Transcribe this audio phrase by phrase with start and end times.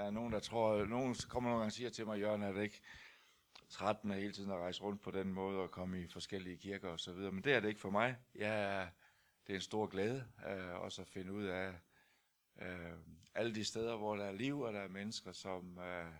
[0.00, 2.52] Der er nogen, der tror, nogen kommer nogle gange og siger til mig, Jørgen, er
[2.52, 2.80] det ikke
[3.68, 6.88] træt med hele tiden at rejse rundt på den måde og komme i forskellige kirker
[6.88, 7.32] og så videre.
[7.32, 8.16] Men det er det ikke for mig.
[8.34, 8.88] Jeg,
[9.46, 11.74] det er en stor glæde øh, også at finde ud af
[12.62, 12.92] øh,
[13.34, 16.12] alle de steder, hvor der er liv, og der er mennesker, som, øh,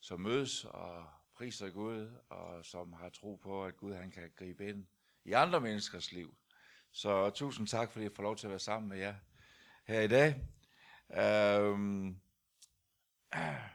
[0.00, 4.68] som mødes og priser Gud, og som har tro på, at Gud han kan gribe
[4.68, 4.86] ind
[5.24, 6.34] i andre menneskers liv.
[6.92, 9.14] Så tusind tak, fordi jeg får lov til at være sammen med jer
[9.84, 10.34] her i dag.
[11.16, 12.21] Øhm,
[13.32, 13.68] Ah.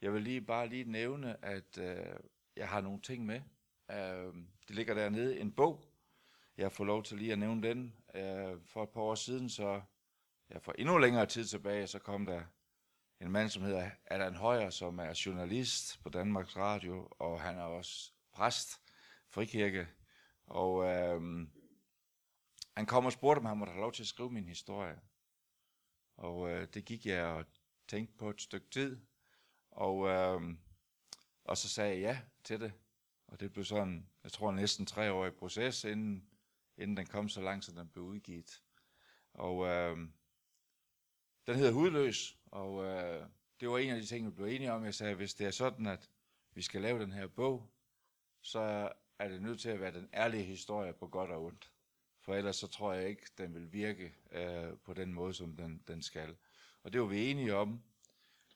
[0.00, 2.16] jeg vil lige bare lige nævne, at øh,
[2.56, 3.40] jeg har nogle ting med.
[3.90, 4.34] Øh,
[4.68, 5.84] det ligger dernede, en bog.
[6.56, 7.94] Jeg får lov til lige at nævne den.
[8.14, 9.82] Øh, for et par år siden, så
[10.50, 12.42] ja, for endnu længere tid tilbage, så kom der
[13.20, 17.62] en mand, som hedder Allan Højer, som er journalist på Danmarks Radio, og han er
[17.62, 18.80] også præst,
[19.28, 19.88] frikirke.
[20.46, 21.48] Og øh,
[22.76, 25.00] han kom og spurgte, om han måtte have lov til at skrive min historie.
[26.16, 27.44] Og øh, det gik jeg og
[27.88, 29.00] tænkte på et stykke tid.
[29.70, 30.40] Og, øh,
[31.44, 32.72] og så sagde jeg ja til det.
[33.26, 36.28] Og det blev sådan, jeg tror næsten tre år i proces, inden,
[36.76, 38.62] inden den kom så langt, så den blev udgivet.
[39.34, 39.96] Og øh,
[41.46, 43.26] den hedder Hudløs, og øh,
[43.60, 44.84] det var en af de ting, vi blev enige om.
[44.84, 46.10] Jeg sagde, hvis det er sådan, at
[46.52, 47.70] vi skal lave den her bog,
[48.42, 51.72] så er det nødt til at være den ærlige historie på godt og ondt.
[52.20, 55.82] For ellers så tror jeg ikke, den vil virke øh, på den måde, som den,
[55.88, 56.36] den skal.
[56.88, 57.82] Og det var vi enige om,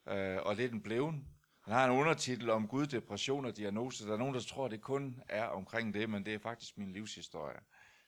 [0.09, 1.29] øh, og det er den bleven.
[1.65, 4.07] Han har en undertitel om Gud, depression og diagnose.
[4.07, 6.93] Der er nogen, der tror, det kun er omkring det, men det er faktisk min
[6.93, 7.61] livshistorie.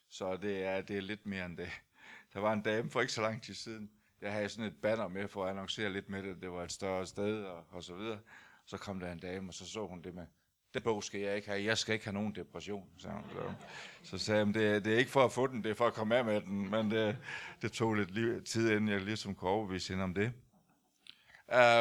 [0.08, 1.68] Så det er, det er lidt mere end det.
[2.34, 3.90] Der var en dame for ikke så lang tid siden.
[4.20, 6.42] Jeg havde sådan et banner med for at annoncere lidt med det.
[6.42, 8.18] Det var et større sted og, og så videre.
[8.66, 10.26] Så kom der en dame, og så så hun det med,
[10.74, 11.64] det bog skal jeg ikke have.
[11.64, 13.30] Jeg skal ikke have nogen depression, sagde hun.
[13.30, 13.54] Så,
[14.02, 15.94] så sagde jeg, det, det er ikke for at få den, det er for at
[15.94, 16.70] komme af med den.
[16.70, 17.18] Men det,
[17.62, 20.32] det tog lidt liv, tid, inden jeg ligesom kunne overbevise hende om det.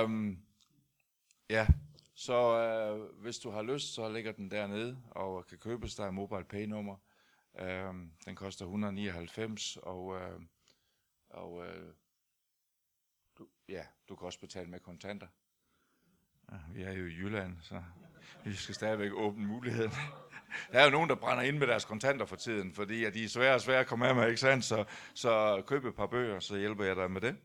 [0.03, 0.39] Um,
[1.49, 1.67] ja,
[2.15, 6.11] så uh, hvis du har lyst, så ligger den dernede, og kan købes der er
[6.11, 6.95] mobile pay nummer.
[7.89, 10.41] Um, den koster 199, og, uh,
[11.29, 11.65] og uh,
[13.37, 15.27] du, ja, du kan også betale med kontanter.
[16.73, 17.83] Vi er jo i Jylland, så
[18.45, 19.91] vi skal stadigvæk åbne muligheden.
[20.71, 23.23] Der er jo nogen, der brænder ind med deres kontanter for tiden, fordi at de
[23.23, 24.65] er svære og svære at komme af med, ikke sandt?
[24.65, 27.35] Så, så køb et par bøger, så hjælper jeg dig med det.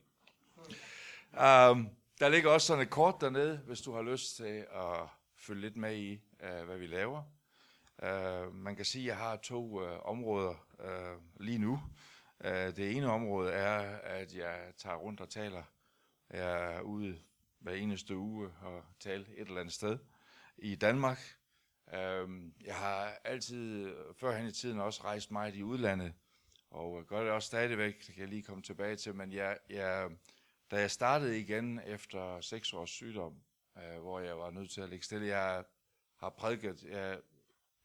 [1.32, 1.88] Um,
[2.20, 5.76] der ligger også sådan et kort dernede, hvis du har lyst til at følge lidt
[5.76, 7.22] med i, uh, hvad vi laver.
[8.02, 11.82] Uh, man kan sige, at jeg har to uh, områder uh, lige nu.
[12.44, 15.62] Uh, det ene område er, at jeg tager rundt og taler.
[16.30, 17.18] Jeg er ude
[17.60, 19.98] hver eneste uge og taler et eller andet sted
[20.58, 21.18] i Danmark.
[21.94, 26.14] Øhm, jeg har altid, førhen i tiden, også rejst meget i udlandet,
[26.70, 30.10] og gør det også stadigvæk, det kan jeg lige komme tilbage til, men jeg, jeg,
[30.70, 33.42] da jeg startede igen efter seks års sygdom,
[33.78, 35.64] øh, hvor jeg var nødt til at ligge stille, jeg
[36.16, 37.18] har prædiket, jeg,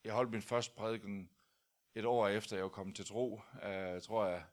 [0.03, 1.29] jeg holdt min første prædiken
[1.95, 4.43] et år efter jeg var kommet til tro, øh, tror jeg,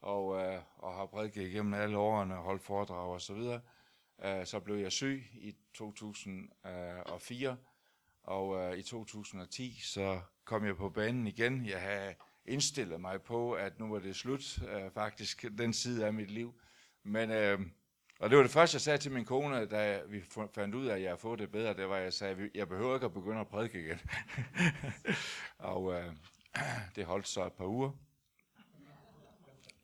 [0.00, 3.60] og, øh, og har prædiket igennem alle årene, holdt foredrag og så videre.
[4.24, 7.56] Øh, så blev jeg syg i 2004,
[8.30, 11.66] og øh, i 2010 så kom jeg på banen igen.
[11.66, 12.14] Jeg havde
[12.44, 16.60] indstillet mig på, at nu var det slut, øh, faktisk, den side af mit liv.
[17.02, 17.60] Men, øh,
[18.20, 20.22] og det var det første, jeg sagde til min kone, da vi
[20.54, 22.50] fandt ud af, at jeg havde fået det bedre, det var, at jeg sagde, at
[22.54, 23.98] jeg behøver ikke at begynde at prædike igen.
[25.72, 26.12] og øh,
[26.96, 27.90] det holdt så et par uger.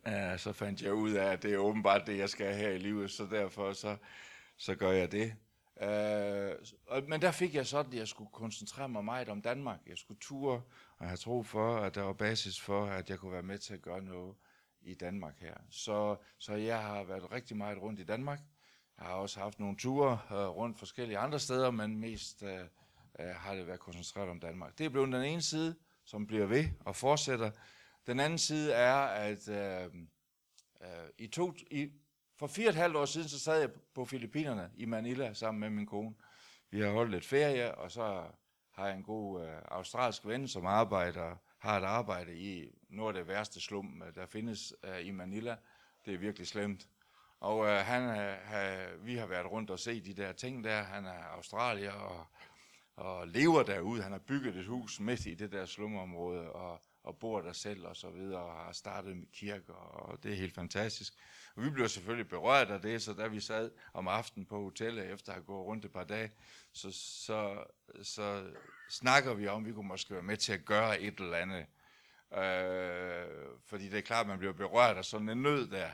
[0.06, 2.70] Uh, så fandt jeg ud af, at det er åbenbart det, jeg skal have her
[2.70, 3.96] i livet, så derfor så,
[4.56, 5.36] så gør jeg det.
[5.80, 9.80] Øh, men der fik jeg sådan, at jeg skulle koncentrere mig meget om Danmark.
[9.86, 10.62] Jeg skulle ture,
[10.98, 13.74] og have tro for, at der var basis for, at jeg kunne være med til
[13.74, 14.34] at gøre noget
[14.80, 15.54] i Danmark her.
[15.70, 18.40] Så, så jeg har været rigtig meget rundt i Danmark.
[18.98, 22.60] Jeg har også haft nogle ture øh, rundt forskellige andre steder, men mest øh,
[23.20, 24.78] øh, har det været koncentreret om Danmark.
[24.78, 27.50] Det er blevet den ene side, som bliver ved og fortsætter.
[28.06, 29.90] Den anden side er, at øh,
[30.82, 31.90] øh, i to, i,
[32.36, 35.60] for fire og et halvt år siden, så sad jeg på Filippinerne i Manila sammen
[35.60, 36.14] med min kone.
[36.70, 38.24] Vi har holdt lidt ferie, og så
[38.72, 43.24] har jeg en god øh, australsk ven, som arbejder, har et arbejde i noget af
[43.24, 45.56] det værste slum, øh, der findes øh, i Manila.
[46.04, 46.88] Det er virkelig slemt.
[47.40, 50.82] Og øh, han, øh, vi har været rundt og set de der ting der.
[50.82, 52.26] Han er australier og,
[52.96, 54.02] og lever derude.
[54.02, 57.86] Han har bygget et hus midt i det der slumområde, og og bor der selv
[57.86, 61.14] og så videre, og har startet med kirker, og det er helt fantastisk.
[61.56, 65.12] Og vi blev selvfølgelig berørt af det, så da vi sad om aftenen på hotellet,
[65.12, 66.32] efter at have gået rundt et par dage,
[66.72, 67.64] så, så,
[68.02, 68.44] så
[68.90, 71.66] snakker vi om, at vi kunne måske være med til at gøre et eller andet.
[72.34, 75.90] Øh, fordi det er klart, at man bliver berørt af sådan en nød der.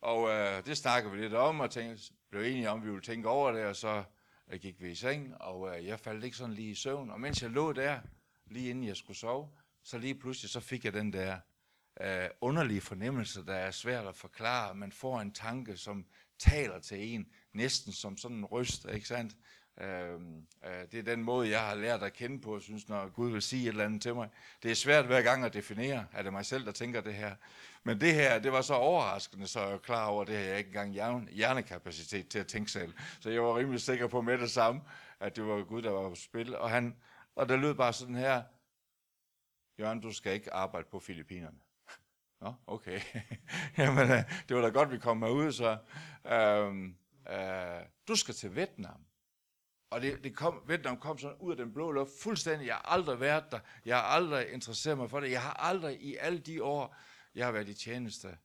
[0.00, 3.04] Og øh, det snakker vi lidt om, og tænkte, blev enige om, at vi ville
[3.04, 4.04] tænke over det, og så
[4.52, 7.10] øh, gik vi i seng, og øh, jeg faldt ikke sådan lige i søvn.
[7.10, 8.00] Og mens jeg lå der,
[8.46, 9.50] lige inden jeg skulle sove,
[9.82, 11.36] så lige pludselig så fik jeg den der
[12.00, 14.74] øh, underlige fornemmelse, der er svært at forklare.
[14.74, 16.06] Man får en tanke, som
[16.38, 19.36] taler til en, næsten som sådan en ryst, ikke sandt?
[19.80, 20.14] Øh,
[20.64, 23.42] øh, det er den måde, jeg har lært at kende på, synes, når Gud vil
[23.42, 24.28] sige et eller andet til mig.
[24.62, 27.34] Det er svært hver gang at definere, er det mig selv, der tænker det her.
[27.82, 30.44] Men det her, det var så overraskende, så jeg er klar over, at det her
[30.44, 32.92] jeg ikke engang hjernekapacitet til at tænke selv.
[33.20, 34.80] Så jeg var rimelig sikker på med det samme,
[35.20, 36.56] at det var Gud, der var på spil.
[36.56, 36.96] Og, han,
[37.36, 38.42] og der lød bare sådan her,
[39.78, 41.58] Jørgen, du skal ikke arbejde på Filippinerne.
[42.40, 43.00] Nå, okay.
[43.78, 45.78] Jamen, øh, det var da godt, vi kom ud, så.
[46.26, 46.96] Øhm,
[47.30, 49.04] øh, du skal til Vietnam.
[49.90, 52.66] Og det, det kom, Vietnam kom sådan ud af den blå luft fuldstændig.
[52.66, 53.60] Jeg har aldrig været der.
[53.84, 55.30] Jeg har aldrig interesseret mig for det.
[55.30, 56.96] Jeg har aldrig i alle de år,
[57.34, 58.38] jeg har været i tjeneste,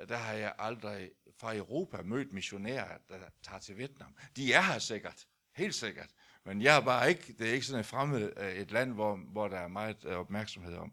[0.00, 1.10] øh, der har jeg aldrig
[1.40, 4.16] fra Europa mødt missionærer, der tager til Vietnam.
[4.36, 5.26] De er her sikkert.
[5.56, 6.10] Helt sikkert.
[6.44, 9.16] Men jeg er bare ikke, det er ikke sådan et fremmed øh, et land, hvor,
[9.16, 10.92] hvor der er meget opmærksomhed om.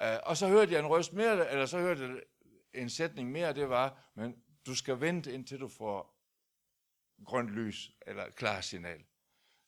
[0.00, 2.20] Uh, og så hørte jeg en røst mere, eller så hørte jeg
[2.74, 6.16] en sætning mere, det var, men du skal vente indtil du får
[7.24, 9.04] grønt lys, eller klar signal.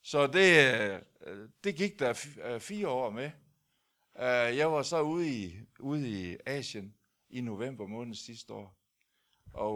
[0.03, 3.31] Så det, uh, det gik der uh, fire år med.
[4.15, 6.95] Uh, jeg var så ude i, ude i Asien
[7.29, 8.75] i november måned sidste år.
[9.53, 9.75] Og,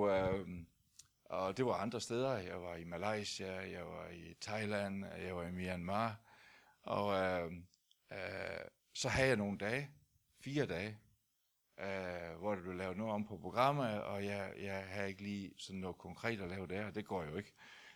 [1.25, 2.39] og det var andre steder.
[2.39, 6.21] Jeg var i Malaysia, jeg var i Thailand, jeg var i Myanmar.
[6.83, 7.53] Og uh,
[8.11, 9.91] uh, så havde jeg nogle dage,
[10.45, 10.99] fire dage,
[11.81, 15.53] øh, hvor der blev lavet noget om på programmet, og jeg, jeg havde ikke lige
[15.59, 17.53] sådan noget konkret at lave der, det går jo ikke.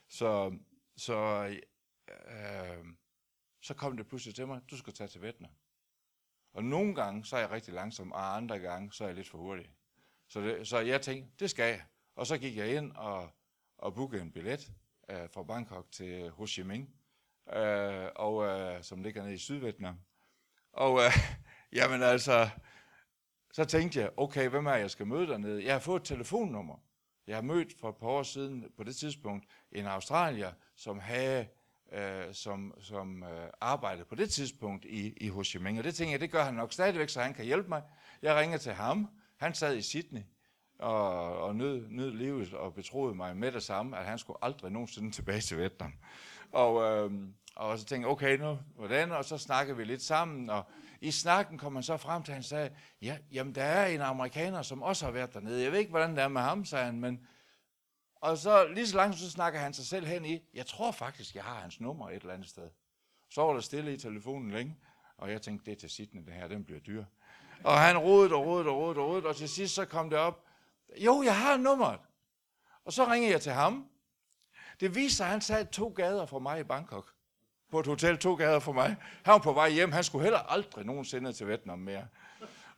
[0.08, 0.58] Så,
[0.96, 1.46] så,
[2.08, 2.84] øh,
[3.62, 5.50] så kom det pludselig til mig, du skal tage til Vietnam.
[6.52, 9.28] Og nogle gange, så er jeg rigtig langsom, og andre gange, så er jeg lidt
[9.28, 9.70] for hurtig.
[10.28, 11.84] Så, det, så jeg tænkte, det skal jeg.
[12.14, 13.30] Og så gik jeg ind og,
[13.78, 14.72] og bookede en billet
[15.10, 16.86] øh, fra Bangkok til Ho Chi Minh,
[17.58, 20.00] øh, og, øh, som ligger nede i Sydvietnam.
[20.72, 21.12] Og øh,
[21.76, 22.48] jamen altså,
[23.52, 25.64] så tænkte jeg, okay, hvem er jeg skal møde dernede?
[25.64, 26.82] Jeg har fået et telefonnummer.
[27.26, 31.46] Jeg har mødt for et par år siden på det tidspunkt en australier, som havde
[31.92, 35.78] øh, som, som øh, arbejdede på det tidspunkt i, i Ho Chi Minh.
[35.78, 37.82] Og det tænkte jeg, det gør han nok stadigvæk, så han kan hjælpe mig.
[38.22, 39.08] Jeg ringer til ham.
[39.36, 40.22] Han sad i Sydney
[40.78, 44.72] og, og nød, nød livet og betroede mig med det samme, at han skulle aldrig
[44.72, 45.92] nogensinde tilbage til Vietnam.
[46.52, 47.12] Og, øh,
[47.56, 49.12] og så tænkte jeg, okay nu, hvordan?
[49.12, 50.64] Og så snakkede vi lidt sammen, og
[51.00, 52.70] i snakken kom man så frem til, at han sagde,
[53.02, 55.62] ja, jamen der er en amerikaner, som også har været dernede.
[55.62, 57.26] Jeg ved ikke, hvordan det er med ham, sagde han, men...
[58.20, 61.34] Og så lige så langt, så snakker han sig selv hen i, jeg tror faktisk,
[61.34, 62.70] jeg har hans nummer et eller andet sted.
[63.30, 64.76] Så var der stille i telefonen længe,
[65.16, 67.04] og jeg tænkte, det er til Sydney, det her, den bliver dyr.
[67.64, 70.18] Og han rodede og rodede og rodede og rodede, og til sidst så kom det
[70.18, 70.44] op,
[70.96, 72.00] jo, jeg har nummeret.
[72.84, 73.88] Og så ringede jeg til ham.
[74.80, 77.15] Det viste sig, at han sad to gader fra mig i Bangkok
[77.70, 78.96] på et hotel to gader for mig.
[79.24, 79.92] Han var på vej hjem.
[79.92, 82.08] Han skulle heller aldrig nogensinde til Vietnam mere.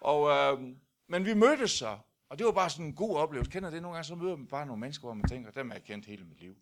[0.00, 0.75] Og, øh,
[1.06, 1.99] men vi mødtes så,
[2.29, 3.50] og det var bare sådan en god oplevelse.
[3.50, 5.76] Kender det nogle gange, så møder man bare nogle mennesker, hvor man tænker, dem har
[5.76, 6.56] jeg kendt hele mit liv.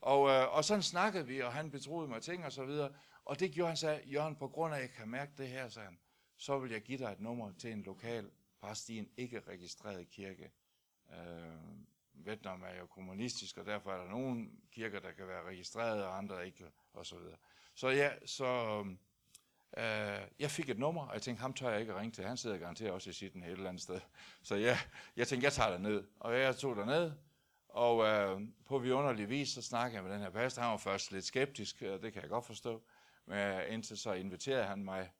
[0.00, 2.90] Og, øh, og sådan snakkede vi, og han betroede mig ting og så videre.
[3.24, 5.68] Og det gjorde han, sagde, Jørgen, på grund af, at jeg kan mærke det her,
[5.68, 5.98] sagde han,
[6.36, 8.30] så vil jeg give dig et nummer til en lokal
[8.60, 10.50] præst i en ikke registreret kirke.
[11.12, 11.54] Øh,
[12.14, 16.18] Vietnam er jo kommunistisk, og derfor er der nogle kirker, der kan være registreret, og
[16.18, 17.36] andre ikke, og så videre.
[17.74, 18.80] Så ja, så
[19.76, 22.24] øh, jeg fik et nummer, og jeg tænkte, ham tør jeg ikke at ringe til.
[22.24, 24.00] Han sidder garanteret også i sitten et eller andet sted.
[24.42, 24.78] Så ja,
[25.16, 26.04] jeg tænkte, jeg tager det ned.
[26.20, 27.12] Og jeg tog det ned,
[27.68, 30.62] og øh, på vidunderlig vis, så snakkede jeg med den her pastor.
[30.62, 32.82] Han var først lidt skeptisk, og det kan jeg godt forstå.
[33.26, 35.10] Men øh, indtil så inviterede han mig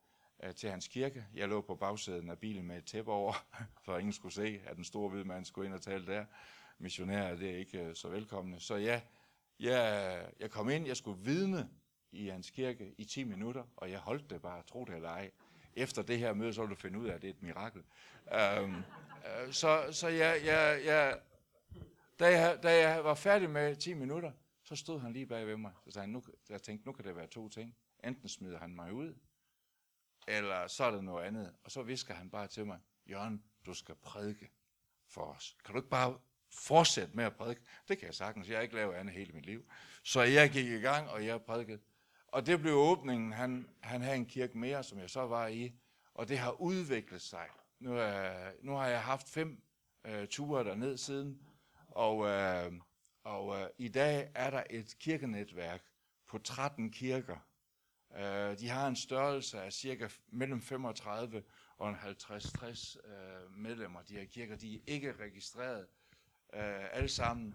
[0.43, 1.27] øh, til hans kirke.
[1.35, 3.47] Jeg lå på bagsæden af bilen med et tæppe over,
[3.85, 6.25] for ingen skulle se, at den store hvide mand skulle ind og tale der.
[6.79, 8.61] Missionærer, det er ikke øh, så velkomne.
[8.61, 9.01] Så ja,
[9.61, 11.69] jeg, øh, jeg kom ind, jeg skulle vidne
[12.15, 15.31] i hans kirke i 10 minutter, og jeg holdt det bare, tro det eller ej.
[15.77, 17.83] Efter det her møde, så vil du finde ud af, at det er et mirakel.
[18.33, 21.19] Øhm, øh, så så jeg, jeg, jeg,
[22.19, 25.57] da, jeg, da jeg var færdig med 10 minutter, så stod han lige bag ved
[25.57, 25.73] mig.
[25.85, 27.77] Så sagde han, nu, jeg tænkte, nu kan det være to ting.
[28.05, 29.15] Enten smider han mig ud,
[30.29, 31.55] eller så er det noget andet.
[31.65, 32.79] Og så visker han bare til mig,
[33.11, 34.51] Jørgen, du skal prædike
[35.07, 35.57] for os.
[35.65, 36.19] Kan du ikke bare
[36.51, 37.61] fortsætte med at prædike?
[37.89, 38.49] Det kan jeg sagtens.
[38.49, 39.65] Jeg har ikke lavet andet hele mit liv.
[40.03, 41.81] Så jeg gik i gang, og jeg prædikede.
[42.35, 43.33] Og det blev åbningen.
[43.33, 45.73] Han, han havde en kirke mere, som jeg så var i,
[46.15, 47.47] og det har udviklet sig.
[47.81, 49.63] Nu, er, nu har jeg haft fem
[50.05, 51.39] øh, ture derned siden,
[51.89, 52.73] og, øh,
[53.25, 55.83] og øh, i dag er der et kirkenetværk
[56.27, 57.37] på 13 kirker.
[58.17, 61.43] Øh, de har en størrelse af cirka mellem 35
[61.79, 64.57] og 50-60 øh, medlemmer, de her kirker.
[64.57, 65.87] De er ikke registreret
[66.55, 67.55] øh, alle sammen.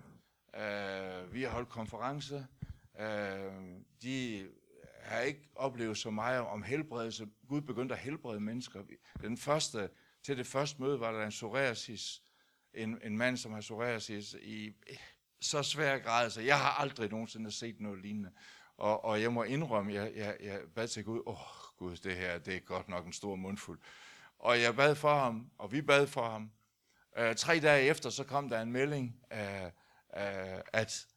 [0.56, 2.48] Øh, vi har holdt konference.
[3.00, 3.52] Øh,
[4.02, 4.48] de
[5.10, 7.28] har ikke oplevet så meget om helbredelse.
[7.48, 8.84] Gud begyndte at helbrede mennesker.
[9.22, 9.90] Den første,
[10.24, 12.22] til det første møde var der en psoriasis,
[12.74, 14.98] en, en mand, som har psoriasis i eh,
[15.42, 18.32] så svær grad, så jeg har aldrig nogensinde set noget lignende.
[18.78, 22.16] Og, og jeg må indrømme, jeg, jeg, jeg bad til Gud, åh oh, Gud, det
[22.16, 23.80] her, det er godt nok en stor mundfuld.
[24.40, 26.52] Og jeg bad for ham, og vi bad for ham.
[27.20, 31.08] Uh, tre dage efter, så kom der en melding, uh, uh, at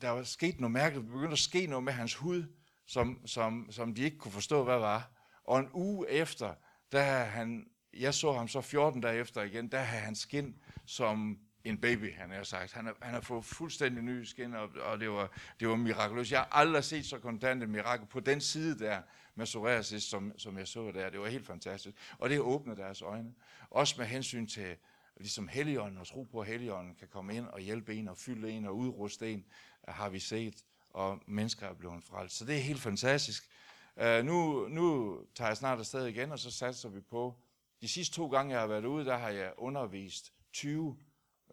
[0.00, 1.06] der var sket noget mærkeligt.
[1.06, 2.44] Der begyndte at ske noget med hans hud,
[2.86, 5.10] som, som, som de ikke kunne forstå, hvad var.
[5.44, 6.54] Og en uge efter,
[6.92, 11.38] der han, jeg så ham så 14 dage efter igen, der havde han skin som
[11.64, 12.72] en baby, han har sagt.
[12.72, 16.32] Han har, han har fået fuldstændig ny skin, og, og det, var, det var mirakuløst.
[16.32, 19.02] Jeg har aldrig set så kontant et mirakel på den side der
[19.34, 21.10] med psoriasis, som, som jeg så der.
[21.10, 21.96] Det var helt fantastisk.
[22.18, 23.34] Og det åbnede deres øjne.
[23.70, 24.76] Også med hensyn til
[25.16, 28.50] ligesom Helligånden og tro på, at Helligånden kan komme ind og hjælpe en og fylde
[28.50, 29.44] en og udruste en,
[29.88, 32.36] har vi set, og mennesker er blevet frelst.
[32.36, 33.48] Så det er helt fantastisk.
[33.96, 37.36] Uh, nu, nu tager jeg snart afsted igen, og så satser vi på,
[37.82, 40.96] de sidste to gange, jeg har været ude, der har jeg undervist 20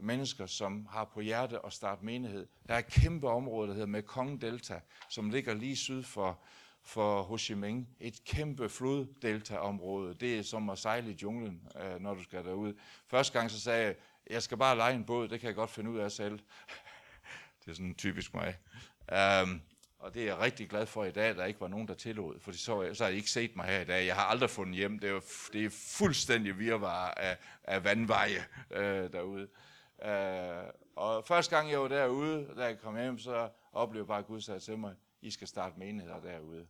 [0.02, 2.48] mennesker, som har på hjerte at starte menighed.
[2.68, 6.40] Der er et kæmpe område, der hedder Mekong Delta, som ligger lige syd for,
[6.84, 7.98] for Ho Chi Minh.
[8.00, 10.14] Et kæmpe floddelta-område.
[10.14, 12.74] Det er som at sejle i junglen, øh, når du skal derud.
[13.08, 13.96] Første gang så sagde jeg,
[14.30, 16.40] jeg skal bare lege en båd, det kan jeg godt finde ud af selv.
[17.66, 18.56] det er sådan typisk mig.
[19.12, 19.62] Um,
[20.00, 21.94] og det er jeg rigtig glad for i dag, at der ikke var nogen, der
[21.94, 24.06] tillod, for så, så har I ikke set mig her i dag.
[24.06, 25.00] Jeg har aldrig fundet hjem.
[25.00, 25.20] Det er,
[25.54, 29.48] det er fuldstændig virvar af, af vandveje øh, derude.
[30.06, 30.64] Øh,
[30.96, 34.26] og første gang jeg var derude, da jeg kom hjem, så oplevede jeg bare, at
[34.26, 36.68] Gud sagde til mig, I skal starte menigheder derude.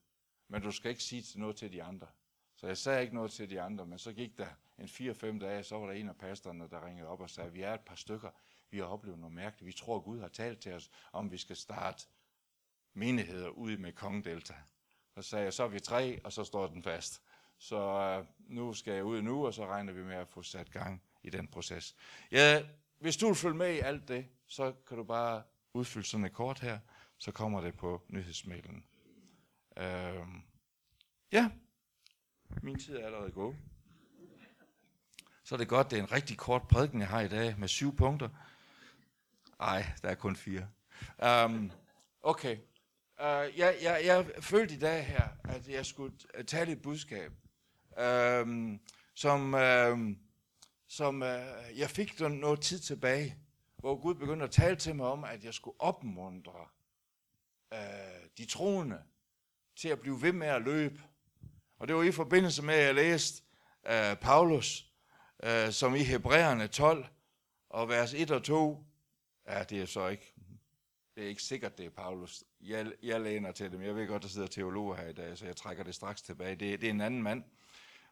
[0.48, 2.08] Men du skal ikke sige noget til de andre.
[2.56, 4.48] Så jeg sagde ikke noget til de andre, men så gik der
[4.80, 7.62] en 4-5 dage, så var der en af pastorerne, der ringede op og sagde, vi
[7.62, 8.30] er et par stykker,
[8.70, 9.68] vi har oplevet noget mærkeligt.
[9.68, 12.08] Vi tror, Gud har talt til os, om vi skal starte
[13.00, 13.94] menigheder ude med
[15.16, 17.22] Og Så sagde jeg, så er vi tre, og så står den fast.
[17.58, 20.72] Så øh, nu skal jeg ud nu, og så regner vi med at få sat
[20.72, 21.96] gang i den proces.
[22.32, 22.66] Jeg
[23.00, 26.34] hvis du vil følge med i alt det, så kan du bare udfylde sådan et
[26.34, 26.80] kort her,
[27.18, 28.86] så kommer det på nyhedsmailen.
[29.78, 30.28] Øh,
[31.32, 31.50] ja,
[32.62, 33.58] min tid er allerede gået.
[35.44, 37.68] Så er det godt, det er en rigtig kort prædiken, jeg har i dag, med
[37.68, 38.30] syv punkter.
[39.60, 40.70] Ej, der er kun fire.
[41.46, 41.72] Um,
[42.22, 42.58] okay.
[43.20, 43.26] Uh,
[43.60, 46.14] jeg, jeg, jeg følte i dag her, at jeg skulle
[46.48, 47.32] tale et budskab,
[48.44, 48.80] um,
[49.16, 49.54] som...
[49.54, 50.16] Uh,
[50.92, 53.36] som uh, jeg fik noget tid tilbage,
[53.78, 56.68] hvor Gud begyndte at tale til mig om, at jeg skulle opmuntre
[57.72, 57.78] uh,
[58.38, 59.04] de troende
[59.76, 61.04] til at blive ved med at løbe.
[61.80, 63.44] Og det var i forbindelse med, at jeg læste
[63.84, 64.86] uh, Paulus,
[65.44, 67.06] uh, som i Hebræerne 12
[67.70, 68.84] og vers 1 og 2,
[69.48, 70.34] ja, det er så ikke,
[71.20, 72.44] det er ikke sikkert, det er Paulus.
[72.62, 73.82] Jeg, jeg læner til dem.
[73.82, 76.56] Jeg ved godt, der sidder teologer her i dag, så jeg trækker det straks tilbage.
[76.56, 77.44] Det, det er en anden mand.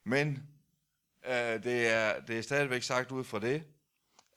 [0.04, 0.48] Men
[1.28, 3.64] Øh, det, er, det er stadigvæk sagt ud fra det.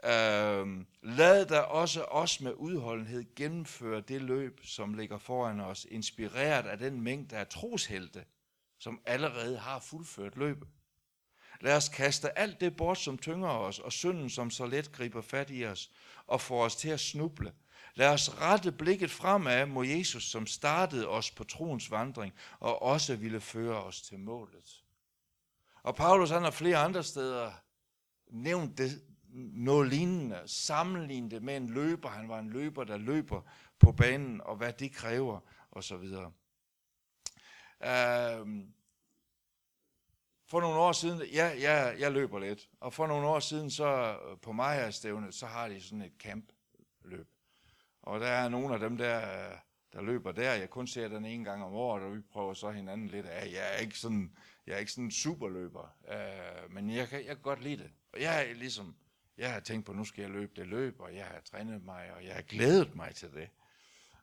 [0.04, 0.84] Øh,
[1.16, 6.78] lad da også os med udholdenhed gennemføre det løb, som ligger foran os, inspireret af
[6.78, 8.24] den mængde af troshelte,
[8.78, 10.68] som allerede har fuldført løbet.
[11.60, 15.20] Lad os kaste alt det bort, som tynger os, og synden, som så let griber
[15.20, 15.90] fat i os,
[16.26, 17.52] og får os til at snuble.
[17.94, 23.16] Lad os rette blikket fremad mod Jesus, som startede os på troens vandring, og også
[23.16, 24.84] ville føre os til målet.
[25.82, 27.52] Og Paulus han har flere andre steder
[28.30, 29.02] nævnt det,
[29.52, 32.08] noget lignende, sammenlignet det med en løber.
[32.08, 33.42] Han var en løber, der løber
[33.78, 36.32] på banen, og hvad det kræver, og så videre.
[37.80, 38.48] Uh,
[40.46, 44.18] for nogle år siden, ja, ja, jeg løber lidt, og for nogle år siden, så
[44.42, 47.28] på Maja-stævnet, så har de sådan et campløb.
[48.10, 49.20] Og der er nogle af dem der,
[49.92, 50.52] der løber der.
[50.52, 53.52] Jeg kun ser den en gang om året, og vi prøver så hinanden lidt af.
[53.52, 54.36] Jeg er ikke sådan
[54.66, 57.92] jeg er ikke sådan en superløber, øh, men jeg kan, jeg kan godt lide det.
[58.12, 58.96] Og jeg er ligesom,
[59.36, 62.12] jeg har tænkt på, nu skal jeg løbe det løb, og jeg har trænet mig,
[62.12, 63.50] og jeg har glædet mig til det.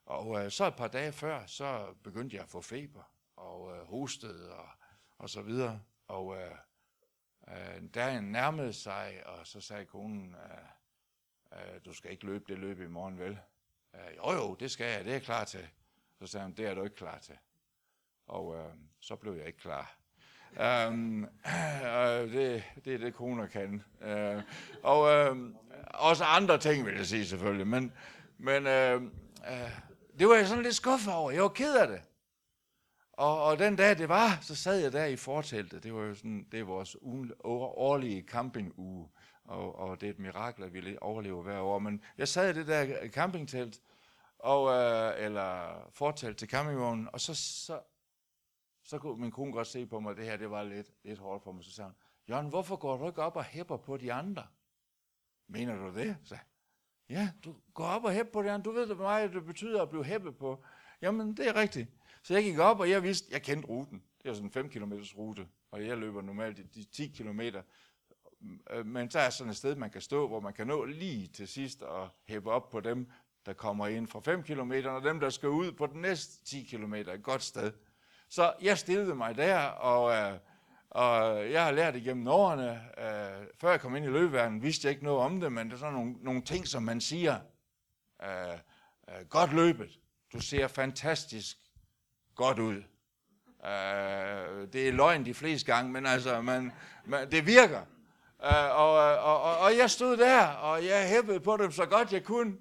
[0.05, 3.85] Og øh, så et par dage før, så begyndte jeg at få feber, og øh,
[3.85, 4.69] hostede, og,
[5.17, 5.81] og så videre.
[6.07, 6.55] Og øh,
[7.47, 12.59] øh, dagen nærmede sig, og så sagde konen, øh, øh, du skal ikke løbe det
[12.59, 13.39] løb i morgen, vel?
[13.95, 15.67] Øh, jo jo, det skal jeg, det er jeg klar til.
[16.19, 17.35] Så sagde han, det er du ikke klar til.
[18.27, 19.97] Og øh, så blev jeg ikke klar.
[20.87, 21.23] Um,
[21.85, 23.83] øh, det, det er det, koner kan.
[24.01, 24.43] Uh,
[24.83, 25.37] og øh,
[25.93, 27.67] også andre ting, vil jeg sige selvfølgelig.
[27.67, 27.93] Men,
[28.37, 29.01] men øh,
[29.51, 29.71] øh,
[30.19, 31.31] det var jeg sådan lidt skuffet over.
[31.31, 32.01] Jeg var ked af det.
[33.13, 35.83] Og, og den dag det var, så sad jeg der i forteltet.
[35.83, 39.09] Det var jo sådan, det er vores ugen, årlige campinguge
[39.47, 41.79] og, og det er et mirakel, at vi overlever hver år.
[41.79, 43.81] Men jeg sad i det der campingtelt,
[44.39, 47.79] og, øh, eller fortalt til campingvognen, og så, så,
[48.83, 51.19] så kunne min kone godt se på mig, at det her det var lidt, lidt
[51.19, 51.63] hårdt for mig.
[51.63, 51.95] Så sagde hun,
[52.29, 54.47] Jørgen, hvorfor går du ikke op og hæpper på de andre?
[55.47, 56.17] Mener du det?
[56.23, 56.37] Så,
[57.09, 58.63] ja, du går op og hæpper på de andre.
[58.63, 60.63] Du ved det meget, det betyder at blive hæppet på.
[61.01, 61.89] Jamen, det er rigtigt.
[62.23, 64.03] Så jeg gik op, og jeg vidste, jeg kendte ruten.
[64.23, 67.41] Det er sådan en 5 km rute, og jeg løber normalt de 10 km.
[68.69, 71.27] Øh, men så er sådan et sted, man kan stå, hvor man kan nå lige
[71.27, 73.11] til sidst og hæppe op på dem,
[73.45, 76.63] der kommer ind fra 5 km, og dem, der skal ud på den næste 10
[76.63, 76.93] km.
[76.93, 77.71] Et godt sted.
[78.29, 80.39] Så jeg stillede mig der, og, øh,
[80.89, 84.91] og jeg har lært igennem årene, øh, før jeg kom ind i løbeverdenen, vidste jeg
[84.91, 87.39] ikke noget om det, men det er sådan nogle, nogle ting, som man siger.
[88.23, 88.59] Øh,
[89.09, 89.99] øh, godt løbet.
[90.33, 91.57] Du ser fantastisk
[92.35, 92.75] godt ud.
[93.65, 96.71] Øh, det er løgn de fleste gange, men altså, man,
[97.05, 97.81] man, det virker.
[98.47, 101.85] Øh, og, øh, og, og, og jeg stod der, og jeg hæppede på dem så
[101.85, 102.51] godt jeg kunne,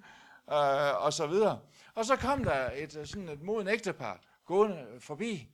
[0.53, 1.61] øh, og så videre.
[1.95, 5.49] Og så kom der et, øh, sådan et moden ægtepar gående forbi,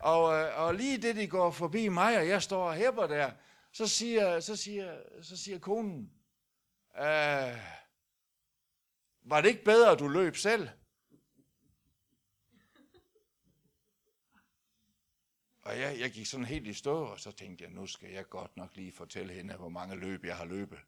[0.00, 3.30] og, øh, og lige det, de går forbi mig, og jeg står og hæpper der,
[3.72, 6.10] så siger, så siger, så siger konen,
[6.98, 7.58] øh,
[9.26, 10.68] var det ikke bedre, at du løb selv?
[15.64, 18.28] Og jeg, jeg gik sådan helt i stå, og så tænkte jeg, nu skal jeg
[18.28, 20.78] godt nok lige fortælle hende, hvor mange løb jeg har løbet.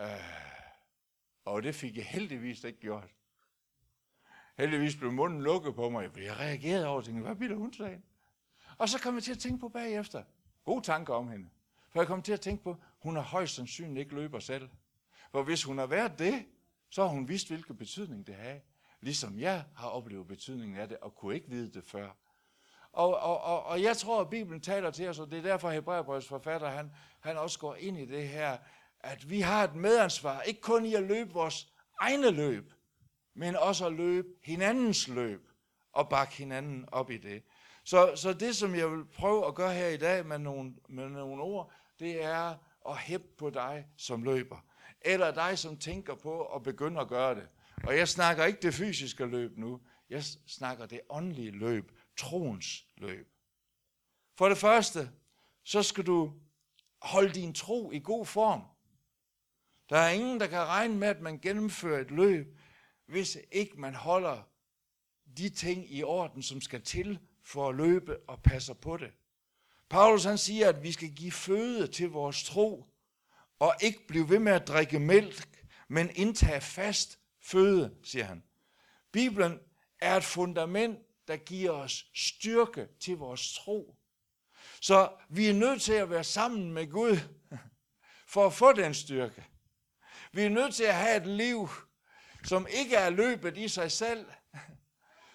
[0.00, 0.06] Øh,
[1.44, 3.14] og det fik jeg heldigvis ikke gjort.
[4.56, 6.16] Heldigvis blev munden lukket på mig.
[6.16, 8.02] Jeg reagerede over, og tænkte, hvad bilder hun sagde?
[8.78, 10.24] Og så kom jeg til at tænke på bagefter.
[10.64, 11.48] Gode tanker om hende.
[11.90, 14.68] For jeg kom til at tænke på, hun har højst sandsynligt ikke løber selv.
[15.30, 16.46] For hvis hun har været det,
[16.90, 18.58] så har hun vidst, hvilken betydning det har.
[19.00, 22.10] Ligesom jeg har oplevet betydningen af det, og kunne ikke vide det før.
[22.96, 25.70] Og, og, og, og jeg tror, at Bibelen taler til os, og det er derfor,
[25.70, 28.56] Hebræerbrøds forfatter, han, han også går ind i det her,
[29.00, 32.72] at vi har et medansvar, ikke kun i at løbe vores egne løb,
[33.34, 35.48] men også at løbe hinandens løb
[35.92, 37.42] og bakke hinanden op i det.
[37.84, 41.08] Så, så det, som jeg vil prøve at gøre her i dag med nogle, med
[41.08, 42.54] nogle ord, det er
[42.88, 44.64] at hæppe på dig, som løber.
[45.00, 47.48] Eller dig, som tænker på at begynde at gøre det.
[47.86, 49.80] Og jeg snakker ikke det fysiske løb nu.
[50.10, 53.32] Jeg snakker det åndelige løb, troens løb.
[54.38, 55.10] For det første,
[55.64, 56.32] så skal du
[57.02, 58.62] holde din tro i god form.
[59.90, 62.58] Der er ingen, der kan regne med, at man gennemfører et løb,
[63.06, 64.42] hvis ikke man holder
[65.36, 69.12] de ting i orden, som skal til for at løbe og passe på det.
[69.88, 72.86] Paulus han siger, at vi skal give føde til vores tro,
[73.58, 78.42] og ikke blive ved med at drikke mælk, men indtage fast føde, siger han.
[79.12, 79.60] Bibelen
[79.98, 83.96] er et fundament, der giver os styrke til vores tro.
[84.80, 87.18] Så vi er nødt til at være sammen med Gud
[88.26, 89.44] for at få den styrke.
[90.32, 91.68] Vi er nødt til at have et liv,
[92.44, 94.26] som ikke er løbet i sig selv,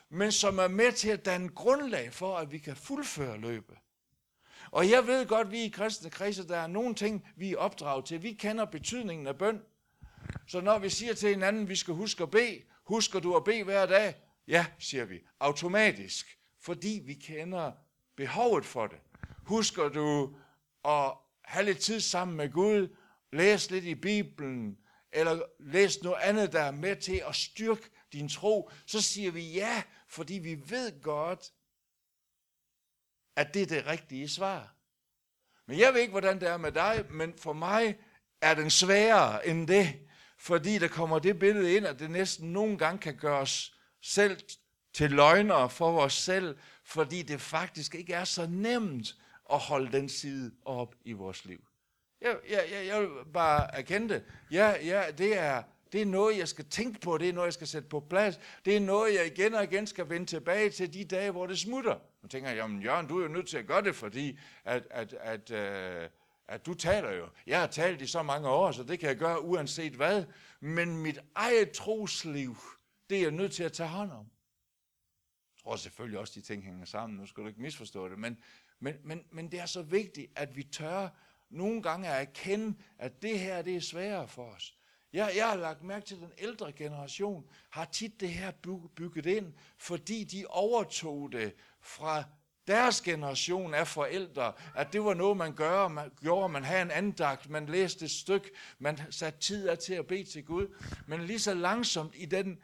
[0.10, 3.78] men som er med til at danne grundlag for, at vi kan fuldføre løbet.
[4.72, 7.58] Og jeg ved godt, at vi i kristne kredse, der er nogle ting, vi er
[7.58, 8.24] opdraget til.
[8.24, 9.62] Vi kender betydningen af bøn.
[10.48, 13.44] Så når vi siger til hinanden, at vi skal huske at bede, husker du at
[13.44, 14.16] bede hver dag?
[14.48, 17.72] Ja, siger vi, automatisk, fordi vi kender
[18.18, 19.00] behovet for det.
[19.46, 20.36] Husker du
[20.86, 22.96] at have lidt tid sammen med Gud,
[23.34, 24.78] læse lidt i Bibelen,
[25.12, 29.52] eller læse noget andet, der er med til at styrke din tro, så siger vi
[29.52, 31.52] ja, fordi vi ved godt,
[33.36, 34.76] at det er det rigtige svar.
[35.68, 38.00] Men jeg ved ikke, hvordan det er med dig, men for mig
[38.42, 40.00] er den sværere end det,
[40.38, 44.38] fordi der kommer det billede ind, at det næsten nogle gange kan gøres selv
[44.94, 49.16] til løgnere for os selv, fordi det faktisk ikke er så nemt
[49.54, 51.60] at holde den side op i vores liv.
[52.22, 54.24] Jeg, jeg, jeg, jeg vil bare erkende det.
[54.52, 57.54] Ja, ja, det er, det er noget, jeg skal tænke på, det er noget, jeg
[57.54, 58.40] skal sætte på plads.
[58.66, 61.60] Det er noget, jeg igen og igen skal vende tilbage til de dage, hvor det
[61.60, 61.96] smutter.
[62.22, 64.88] Nu tænker jeg, jamen Jørgen, du er jo nødt til at gøre det, fordi at,
[64.90, 66.10] at, at, øh,
[66.48, 67.28] at du taler jo.
[67.48, 70.24] Jeg har talt i så mange år, så det kan jeg gøre uanset hvad.
[70.60, 72.58] Men mit eget trosliv,
[73.12, 74.26] det er jeg nødt til at tage hånd om.
[75.56, 77.20] Jeg tror selvfølgelig også, de ting hænger sammen.
[77.20, 78.20] Nu skal du ikke misforstå det.
[78.20, 78.38] Men,
[78.80, 81.10] men, men, men det er så vigtigt, at vi tør
[81.50, 84.78] nogle gange at erkende, at det her det er sværere for os.
[85.14, 88.52] Jeg, jeg har lagt mærke til, at den ældre generation har tit det her
[88.96, 92.24] bygget ind, fordi de overtog det fra
[92.68, 96.92] deres generation af forældre, at det var noget, man, gør, man gjorde, man havde en
[96.92, 100.76] andagt, man læste et stykke, man satte tid af til at bede til Gud.
[101.08, 102.60] Men lige så langsomt i den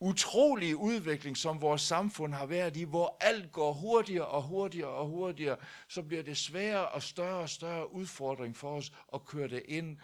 [0.00, 5.06] utrolige udvikling, som vores samfund har været i, hvor alt går hurtigere og hurtigere og
[5.06, 5.56] hurtigere,
[5.88, 9.98] så bliver det sværere og større og større udfordring for os at køre det ind.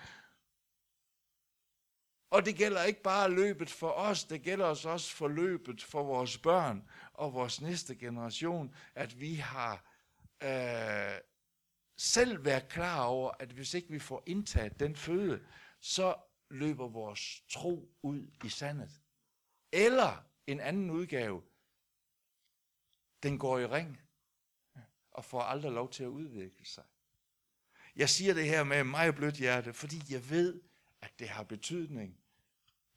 [2.31, 6.39] Og det gælder ikke bare løbet for os, det gælder også for løbet for vores
[6.39, 9.93] børn og vores næste generation, at vi har
[10.43, 11.21] øh,
[11.99, 15.41] selv været klar over, at hvis ikke vi får indtaget den føde,
[15.81, 16.15] så
[16.51, 18.91] løber vores tro ud i sandet.
[19.73, 21.43] Eller en anden udgave,
[23.23, 24.01] den går i ring
[25.11, 26.85] og får aldrig lov til at udvikle sig.
[27.97, 30.61] Jeg siger det her med meget blødt hjerte, fordi jeg ved,
[31.01, 32.21] at det har betydning,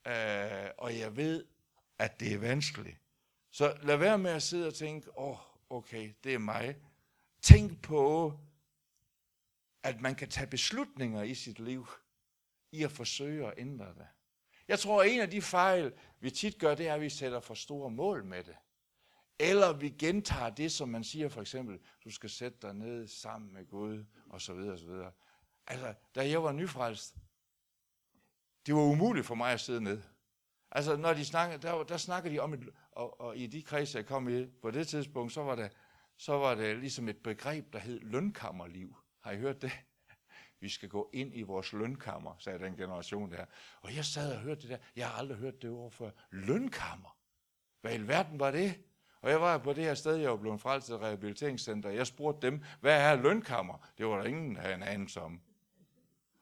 [0.06, 1.46] øh, og jeg ved,
[1.98, 2.98] at det er vanskeligt.
[3.50, 5.38] Så lad være med at sidde og tænke, åh, oh,
[5.78, 6.76] okay, det er mig.
[7.42, 8.38] Tænk på,
[9.82, 11.86] at man kan tage beslutninger i sit liv,
[12.72, 14.08] i at forsøge at ændre det.
[14.70, 17.40] Jeg tror, at en af de fejl, vi tit gør, det er, at vi sætter
[17.40, 18.56] for store mål med det.
[19.38, 23.52] Eller vi gentager det, som man siger for eksempel, du skal sætte dig ned sammen
[23.52, 25.12] med Gud, og så videre, og så videre.
[25.66, 27.14] Altså, da jeg var nyfrelst,
[28.66, 30.02] det var umuligt for mig at sidde ned.
[30.70, 33.98] Altså, når de snakker, der, der snakker de om, et, og, og i de kredse,
[33.98, 35.72] jeg kom i på det tidspunkt, så var det,
[36.16, 38.96] så var det ligesom et begreb, der hed lønkammerliv.
[39.20, 39.72] Har I hørt det?
[40.60, 43.44] Vi skal gå ind i vores lønkammer, sagde den generation der.
[43.80, 44.76] Og jeg sad og hørte det der.
[44.96, 46.10] Jeg har aldrig hørt det ord før.
[46.30, 47.16] Lønkammer.
[47.80, 48.74] Hvad i verden var det?
[49.22, 51.90] Og jeg var på det her sted, jeg var blevet frelst til rehabiliteringscenter.
[51.90, 53.88] Jeg spurgte dem, hvad er lønkammer?
[53.98, 55.40] Det var der ingen, der havde en anelse om.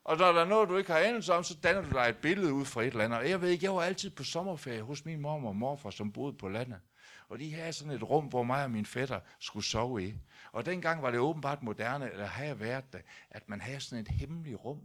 [0.04, 2.16] Og når der er noget, du ikke har anelse om, så danner du dig et
[2.16, 3.18] billede ud fra et eller andet.
[3.18, 6.12] Og jeg ved ikke, jeg var altid på sommerferie hos min mor og morfar, som
[6.12, 6.80] boede på landet.
[7.28, 10.14] Og de havde sådan et rum, hvor mig og min fætter skulle sove i.
[10.58, 14.08] Og dengang var det åbenbart moderne, eller havde været det, at man havde sådan et
[14.08, 14.80] hemmeligt rum.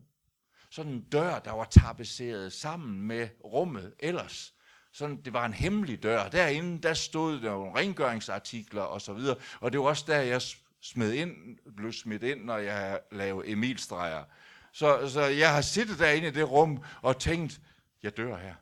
[0.70, 4.54] Sådan en dør, der var tapetseret sammen med rummet ellers.
[4.92, 6.30] Sådan, det var en hemmelig dør.
[6.30, 9.36] Derinde, der stod der nogle rengøringsartikler og så videre.
[9.60, 10.42] Og det var også der, jeg
[10.82, 14.24] smed ind, blev smidt ind, når jeg lavede Emilstreger.
[14.72, 17.62] Så, så jeg har siddet derinde i det rum og tænkt,
[18.04, 18.56] jeg dør her.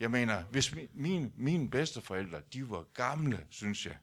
[0.00, 3.96] Jeg mener, hvis min, min, mine bedsteforældre, de var gamle, synes jeg.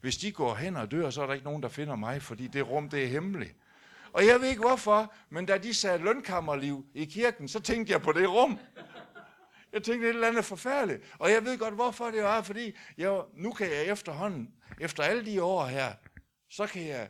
[0.00, 2.46] Hvis de går hen og dør, så er der ikke nogen, der finder mig, fordi
[2.46, 3.56] det rum, det er hemmeligt.
[4.12, 8.02] Og jeg ved ikke hvorfor, men da de sagde lønkammerliv i kirken, så tænkte jeg
[8.02, 8.58] på det rum.
[9.72, 11.14] Jeg tænkte, det er et eller andet forfærdeligt.
[11.18, 15.26] Og jeg ved godt, hvorfor det var, fordi jeg, nu kan jeg efterhånden, efter alle
[15.26, 15.92] de år her,
[16.50, 17.08] så kan jeg,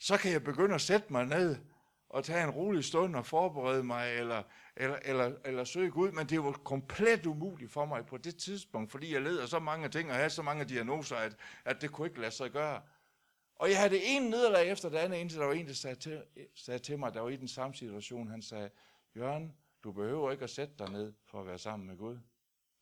[0.00, 1.56] så kan jeg begynde at sætte mig ned
[2.10, 4.42] og tage en rolig stund og forberede mig, eller,
[4.80, 8.90] eller, eller, eller søge Gud, men det var komplet umuligt for mig på det tidspunkt,
[8.90, 11.92] fordi jeg led af så mange ting og havde så mange diagnoser, at, at det
[11.92, 12.82] kunne ikke lade sig gøre.
[13.56, 15.96] Og jeg havde det ene nederlag efter det andet, indtil der var en, der sagde
[15.96, 16.22] til,
[16.54, 18.70] sagde til mig, der var i den samme situation, han sagde,
[19.16, 22.18] Jørgen, du behøver ikke at sætte dig ned for at være sammen med Gud.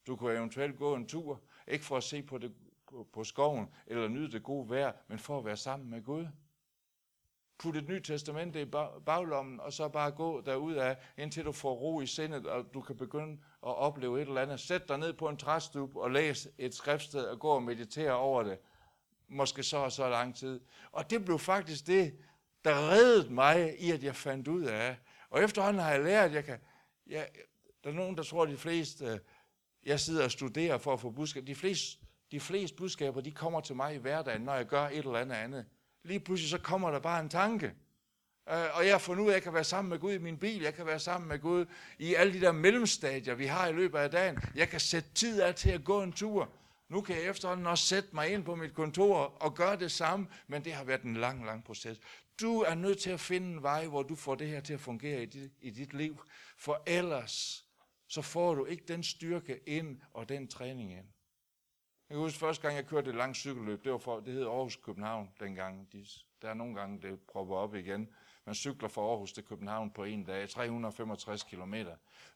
[0.06, 2.54] Du kunne eventuelt gå en tur, ikke for at se på, det,
[3.12, 6.26] på skoven eller nyde det gode vejr, men for at være sammen med Gud
[7.58, 8.64] putte et nyt testamente i
[9.06, 12.80] baglommen, og så bare gå derud af, indtil du får ro i sindet, og du
[12.80, 13.32] kan begynde
[13.66, 14.60] at opleve et eller andet.
[14.60, 18.42] Sæt dig ned på en træstup og læs et skriftsted og gå og meditere over
[18.42, 18.58] det.
[19.28, 20.60] Måske så og så lang tid.
[20.92, 22.18] Og det blev faktisk det,
[22.64, 24.96] der reddede mig i, at jeg fandt ud af.
[25.30, 26.58] Og efterhånden har jeg lært, at jeg kan...
[27.06, 27.28] Jeg,
[27.84, 29.20] der er nogen, der tror, at de fleste...
[29.84, 31.46] Jeg sidder og studerer for at få budskaber.
[31.46, 34.96] De fleste, de fleste budskaber, de kommer til mig i hverdagen, når jeg gør et
[34.96, 35.66] eller andet andet
[36.06, 37.66] lige pludselig så kommer der bare en tanke.
[38.50, 40.18] Øh, og jeg har fundet ud af, at jeg kan være sammen med Gud i
[40.18, 41.66] min bil, jeg kan være sammen med Gud
[41.98, 44.38] i alle de der mellemstadier, vi har i løbet af dagen.
[44.54, 46.48] Jeg kan sætte tid af til at gå en tur.
[46.88, 50.26] Nu kan jeg efterhånden også sætte mig ind på mit kontor og gøre det samme,
[50.46, 52.00] men det har været en lang, lang proces.
[52.40, 54.80] Du er nødt til at finde en vej, hvor du får det her til at
[54.80, 56.22] fungere i dit, i dit liv,
[56.58, 57.64] for ellers
[58.08, 61.06] så får du ikke den styrke ind og den træning ind.
[62.08, 64.46] Jeg kan huske, første gang jeg kørte et langt cykelløb, det var for, det hed
[64.46, 65.92] Aarhus København dengang.
[65.92, 66.06] De,
[66.42, 68.08] der er nogle gange, det propper op igen.
[68.44, 71.74] Man cykler fra Aarhus til København på en dag, 365 km.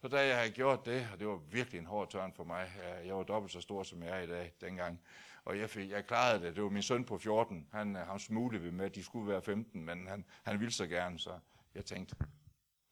[0.01, 2.71] Så da jeg havde gjort det, og det var virkelig en hård tørn for mig,
[3.07, 5.01] jeg var dobbelt så stor, som jeg er i dag dengang,
[5.45, 6.57] og jeg, fik, jeg klarede det.
[6.57, 9.43] Det var min søn på 14, han, øh, han smuglede vi med, de skulle være
[9.43, 11.31] 15, men han, han ville så gerne, så
[11.75, 12.17] jeg tænkte,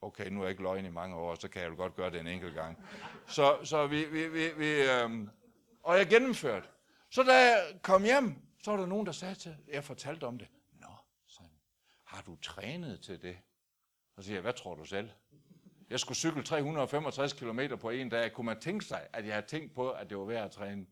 [0.03, 2.11] okay, nu er jeg ikke løgn i mange år, så kan jeg jo godt gøre
[2.11, 2.79] det en enkelt gang.
[3.27, 5.31] Så, så vi, vi, vi, vi øhm,
[5.88, 6.68] og jeg gennemførte.
[7.11, 10.38] Så da jeg kom hjem, så var der nogen, der sagde til, jeg fortalte om
[10.38, 10.48] det.
[10.81, 10.87] Nå,
[11.27, 11.51] sagde
[12.05, 13.38] har du trænet til det?
[14.16, 15.11] Så siger jeg, hvad tror du selv?
[15.90, 18.33] Jeg skulle cykle 365 km på en dag.
[18.33, 20.87] Kunne man tænke sig, at jeg havde tænkt på, at det var værd at træne?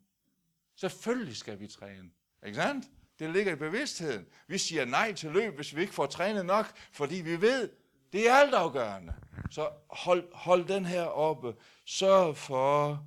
[0.77, 2.11] Selvfølgelig skal vi træne.
[2.47, 2.87] Ikke sandt?
[3.19, 4.27] Det ligger i bevidstheden.
[4.47, 7.71] Vi siger nej til løb, hvis vi ikke får trænet nok, fordi vi ved,
[8.13, 9.15] det er altafgørende.
[9.51, 11.55] Så hold, hold den her oppe.
[11.85, 13.07] Sørg for,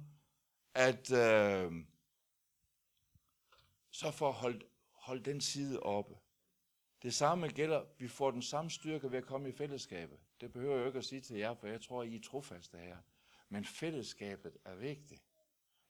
[0.80, 1.72] at øh,
[3.92, 6.16] så for at holde, holde den side oppe.
[7.02, 10.18] Det samme gælder, vi får den samme styrke ved at komme i fællesskabet.
[10.42, 12.78] Det behøver jeg jo ikke at sige til jer, for jeg tror, I er trofaste
[12.78, 12.98] her.
[13.50, 15.24] Men fællesskabet er vigtigt.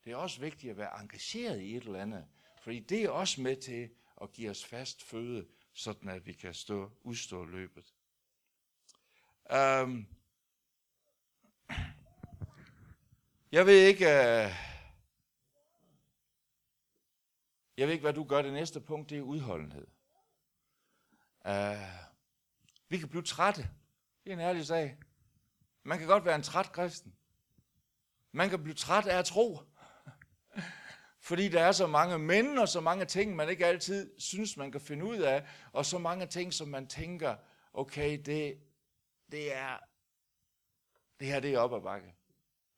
[0.06, 2.28] Det er også vigtigt at være engageret i et eller andet,
[2.62, 3.90] fordi det er også med til
[4.22, 7.94] at give os fast føde, sådan at vi kan stå, udstå løbet.
[9.54, 10.08] Um,
[13.52, 14.69] jeg ved ikke, uh,
[17.80, 18.42] jeg ved ikke, hvad du gør.
[18.42, 19.88] Det næste punkt, det er udholdenhed.
[21.46, 21.54] Uh,
[22.90, 23.70] vi kan blive trætte.
[24.24, 24.98] Det er en ærlig sag.
[25.84, 27.16] Man kan godt være en træt kristen.
[28.32, 29.60] Man kan blive træt af at tro.
[31.30, 34.72] Fordi der er så mange mænd og så mange ting, man ikke altid synes, man
[34.72, 37.36] kan finde ud af, og så mange ting, som man tænker,
[37.74, 38.60] okay, det,
[39.32, 39.78] det er,
[41.20, 42.16] det her det er op ad bakke.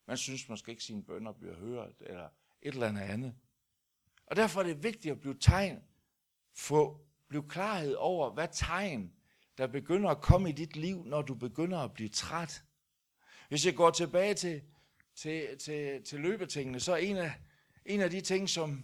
[0.05, 2.29] Man synes måske ikke, sine bønder bliver hørt, eller
[2.61, 3.35] et eller andet andet.
[4.31, 5.83] Og derfor er det vigtigt at blive tegn,
[6.53, 9.13] få blive klarhed over, hvad tegn,
[9.57, 12.63] der begynder at komme i dit liv, når du begynder at blive træt.
[13.49, 14.61] Hvis jeg går tilbage til,
[15.15, 17.33] til, til, til løbetingene, så er en af,
[17.85, 18.83] en af de ting, som,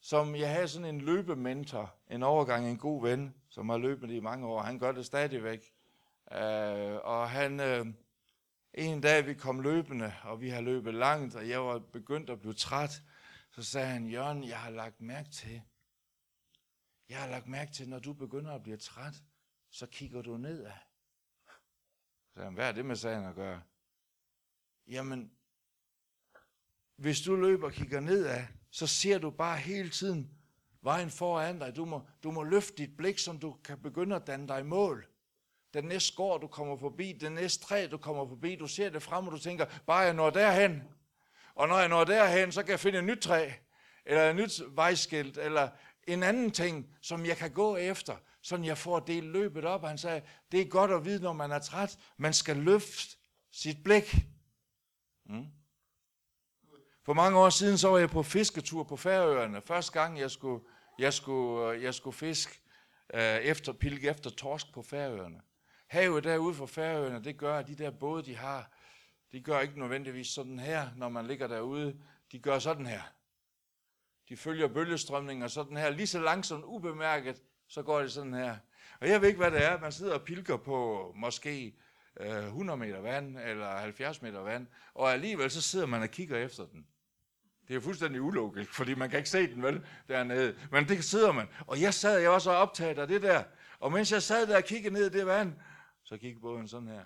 [0.00, 4.20] som jeg havde sådan en løbementor, en overgang, en god ven, som har løbet i
[4.20, 5.72] mange år, han gør det stadigvæk.
[6.32, 7.86] Øh, og han, øh,
[8.74, 12.40] en dag vi kom løbende, og vi har løbet langt, og jeg var begyndt at
[12.40, 13.02] blive træt,
[13.58, 15.62] så sagde han, Jørgen, jeg har lagt mærke til,
[17.08, 19.14] jeg har lagt mærke til, når du begynder at blive træt,
[19.70, 20.72] så kigger du nedad.
[22.34, 23.62] Så han, hvad er det med sagen at gøre?
[24.86, 25.32] Jamen,
[26.96, 30.30] hvis du løber og kigger nedad, så ser du bare hele tiden
[30.80, 31.76] vejen foran dig.
[31.76, 35.06] Du må, du må løfte dit blik, så du kan begynde at danne dig mål.
[35.74, 39.02] Den næste skår, du kommer forbi, den næste træ, du kommer forbi, du ser det
[39.02, 40.97] frem, og du tænker, bare jeg når derhen.
[41.58, 43.50] Og når jeg når derhen, så kan jeg finde et nyt træ,
[44.06, 45.68] eller et nyt vejskilt, eller
[46.06, 49.84] en anden ting, som jeg kan gå efter, sådan jeg får det løbet op.
[49.84, 53.16] Han sagde, det er godt at vide, når man er træt, man skal løfte
[53.52, 54.16] sit blik.
[55.26, 55.46] Mm.
[57.04, 59.62] For mange år siden, så var jeg på fisketur på Færøerne.
[59.62, 60.64] Første gang, jeg skulle,
[60.98, 62.60] jeg skulle, øh, jeg skulle fiske
[63.14, 65.40] øh, efter, pilke efter torsk på Færøerne.
[65.88, 68.72] Havet derude for Færøerne, det gør, at de der både, de har,
[69.32, 71.96] de gør ikke nødvendigvis sådan her, når man ligger derude.
[72.32, 73.02] De gør sådan her.
[74.28, 78.56] De følger bølgestrømninger sådan her, lige så langsomt ubemærket, så går det sådan her.
[79.00, 79.80] Og jeg ved ikke, hvad det er.
[79.80, 81.74] Man sidder og pilker på måske
[82.20, 86.38] øh, 100 meter vand, eller 70 meter vand, og alligevel så sidder man og kigger
[86.38, 86.86] efter den.
[87.68, 90.56] Det er fuldstændig ulogisk, fordi man kan ikke se den vel dernede.
[90.70, 91.48] Men det sidder man.
[91.66, 93.44] Og jeg sad, jeg var så optaget af det der.
[93.80, 95.52] Og mens jeg sad der og kiggede ned i det vand,
[96.04, 97.04] så gik båden sådan her.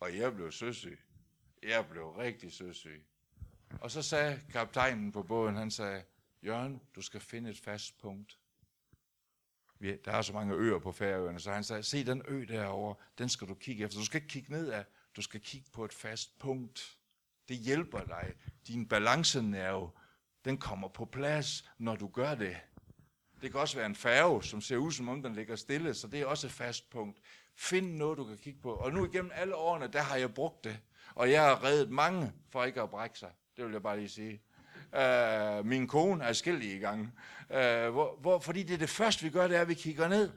[0.00, 0.98] Og jeg blev søsyg.
[1.62, 3.04] Jeg blev rigtig søsyg.
[3.80, 6.04] Og så sagde kaptajnen på båden, han sagde,
[6.42, 8.38] Jørgen, du skal finde et fast punkt.
[9.80, 13.28] Der er så mange øer på Færøerne, så han sagde, se den ø derovre, den
[13.28, 13.98] skal du kigge efter.
[13.98, 14.84] Du skal ikke kigge nedad,
[15.16, 16.98] du skal kigge på et fast punkt.
[17.48, 18.34] Det hjælper dig.
[18.66, 19.90] Din balancenerve,
[20.44, 22.56] den kommer på plads, når du gør det.
[23.42, 26.08] Det kan også være en færge, som ser ud som om den ligger stille, så
[26.08, 27.18] det er også et fast punkt.
[27.60, 28.72] Find noget, du kan kigge på.
[28.72, 30.78] Og nu igennem alle årene, der har jeg brugt det.
[31.14, 33.30] Og jeg har reddet mange for ikke at brække sig.
[33.56, 34.40] Det vil jeg bare lige sige.
[34.96, 37.12] Øh, min kone er skillig i gang.
[37.50, 40.08] Øh, hvor, hvor, fordi det er det første, vi gør, det er, at vi kigger
[40.08, 40.30] ned.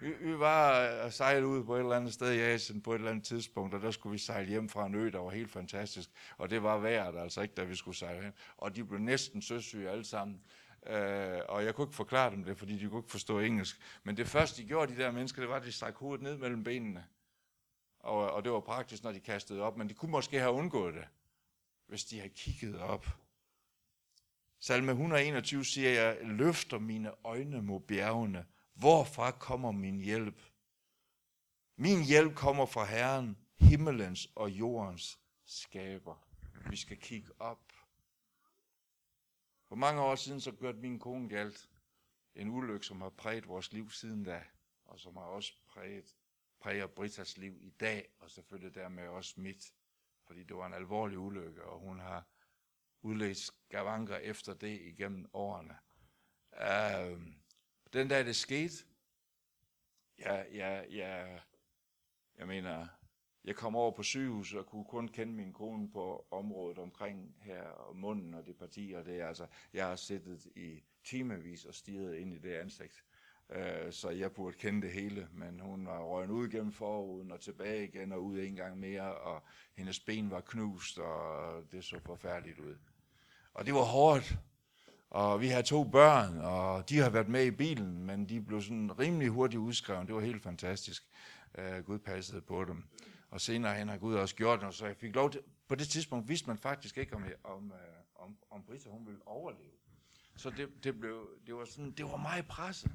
[0.00, 2.92] Vi, vi var øh, og sejlede ud på et eller andet sted i Asien på
[2.92, 5.30] et eller andet tidspunkt, og der skulle vi sejle hjem fra en ø, der var
[5.30, 6.10] helt fantastisk.
[6.38, 8.32] Og det var vejret altså ikke, da vi skulle sejle hen.
[8.56, 10.40] Og de blev næsten søsyge alle sammen.
[10.86, 13.80] Øh, og jeg kunne ikke forklare dem det, fordi de kunne ikke forstå engelsk.
[14.02, 16.36] Men det første, de gjorde, de der mennesker, det var, at de stak hovedet ned
[16.36, 17.06] mellem benene.
[17.98, 20.94] Og, og det var praktisk, når de kastede op, men de kunne måske have undgået
[20.94, 21.04] det,
[21.86, 23.06] hvis de havde kigget op.
[24.58, 28.46] Salme 121 siger, jeg løfter mine øjne mod bjergene.
[28.74, 30.42] Hvorfra kommer min hjælp?
[31.76, 36.26] Min hjælp kommer fra Herren, himmelens og jordens skaber.
[36.70, 37.73] Vi skal kigge op.
[39.74, 41.70] For mange år siden så kørte min kone galt
[42.34, 44.44] en ulykke, som har præget vores liv siden da,
[44.84, 46.16] og som har også præget,
[46.60, 49.74] præger Britas liv i dag, og selvfølgelig dermed også mit,
[50.26, 52.26] fordi det var en alvorlig ulykke, og hun har
[53.02, 55.76] udledt skavanker efter det igennem årene.
[56.52, 57.22] Uh,
[57.92, 58.74] den dag det skete,
[60.18, 61.40] ja, ja, ja,
[62.38, 62.86] jeg mener,
[63.44, 67.62] jeg kom over på sygehuset og kunne kun kende min kone på området omkring her,
[67.62, 72.14] og munden og det parti, og det altså, jeg har siddet i timevis og stirret
[72.14, 73.04] ind i det ansigt.
[73.50, 77.40] Øh, så jeg burde kende det hele, men hun var røget ud gennem foruden og
[77.40, 79.42] tilbage igen og ud en gang mere, og
[79.76, 82.76] hendes ben var knust, og det så forfærdeligt ud.
[83.54, 84.38] Og det var hårdt.
[85.10, 88.62] Og vi har to børn, og de har været med i bilen, men de blev
[88.62, 90.06] sådan rimelig hurtigt udskrevet.
[90.06, 91.02] Det var helt fantastisk.
[91.58, 92.84] Uh, Gud passede på dem.
[93.34, 95.88] Og senere hen har Gud også gjort noget, så jeg fik lov til, på det
[95.88, 99.70] tidspunkt vidste man faktisk ikke, om, øh, om, øh, om, om Brita hun ville overleve.
[100.36, 102.92] Så det, det, blev, det, var sådan, det var meget presset.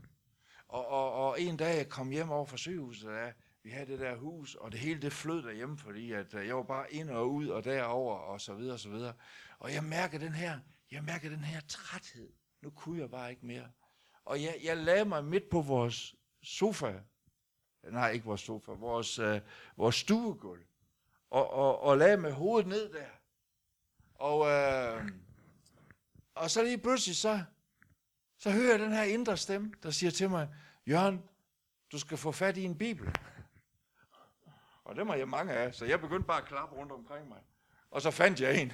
[0.68, 3.32] Og, og, og en dag jeg kom hjem over fra sygehuset, ja,
[3.64, 6.56] vi havde det der hus, og det hele det flød derhjemme, fordi at, øh, jeg
[6.56, 9.14] var bare ind og ud og derover og så videre og så videre.
[9.60, 10.60] Og jeg mærker den her,
[10.92, 12.30] jeg mærker den her træthed.
[12.62, 13.68] Nu kunne jeg bare ikke mere.
[14.26, 16.94] Og jeg, jeg lagde mig midt på vores sofa,
[17.84, 19.42] nej ikke vores sofa, vores, øh,
[19.78, 20.62] vores stuegulv,
[21.30, 23.08] og, og, og lagde med hovedet ned der.
[24.16, 25.10] Og, øh,
[26.36, 27.44] og så lige pludselig så,
[28.38, 30.50] så hører jeg den her indre stemme, der siger til mig,
[30.88, 31.24] Jørgen,
[31.92, 33.16] du skal få fat i en bibel.
[34.84, 37.42] Og det var jeg mange af, så jeg begyndte bare at klappe rundt omkring mig.
[37.92, 38.74] Og så fandt jeg en.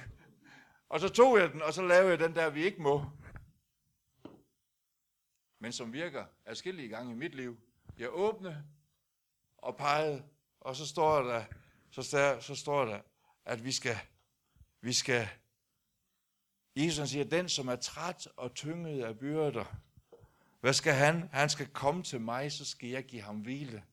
[0.88, 3.04] Og så tog jeg den, og så lavede jeg den der, vi ikke må.
[5.58, 7.58] Men som virker afskillige gange i mit liv.
[7.98, 8.62] Jeg åbner
[9.58, 10.22] og pegede,
[10.60, 11.44] og så står der,
[11.90, 13.00] så, der, så står der,
[13.44, 13.96] at vi skal,
[14.80, 15.28] vi skal,
[16.76, 19.64] Jesus siger, den som er træt og tynget af byrder,
[20.60, 21.28] hvad skal han?
[21.32, 23.84] Han skal komme til mig, så skal jeg give ham hvile.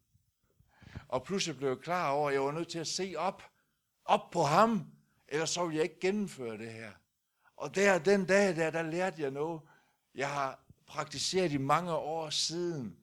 [1.07, 3.43] Og pludselig blev jeg klar over, at jeg var nødt til at se op,
[4.05, 4.91] op på ham,
[5.27, 6.91] ellers så ville jeg ikke gennemføre det her.
[7.57, 9.61] Og der, den dag der, der lærte jeg noget,
[10.15, 12.97] jeg har praktiseret i mange år siden,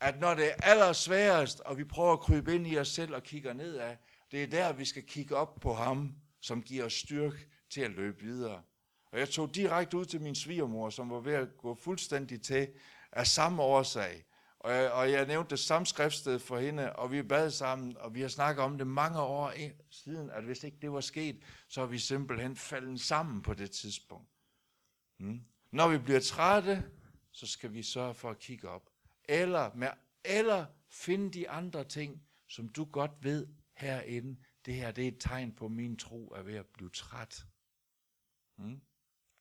[0.00, 3.22] at når det er allersværest, og vi prøver at krybe ind i os selv og
[3.22, 3.96] kigger nedad,
[4.30, 7.38] det er der, vi skal kigge op på ham, som giver os styrke
[7.70, 8.62] til at løbe videre.
[9.12, 12.68] Og jeg tog direkte ud til min svigermor, som var ved at gå fuldstændig til
[13.12, 14.24] af samme årsag.
[14.60, 18.14] Og jeg, og jeg nævnte det samme skriftsted for hende, og vi bad sammen, og
[18.14, 19.52] vi har snakket om det mange år
[19.90, 23.70] siden, at hvis ikke det var sket, så er vi simpelthen faldet sammen på det
[23.70, 24.28] tidspunkt.
[25.18, 25.40] Hmm.
[25.70, 26.84] Når vi bliver trætte,
[27.32, 28.95] så skal vi sørge for at kigge op.
[29.28, 29.88] Eller, med,
[30.24, 34.40] eller finde de andre ting, som du godt ved herinde.
[34.64, 37.46] Det her det er et tegn på, at min tro er ved at blive træt.
[38.56, 38.80] Hmm.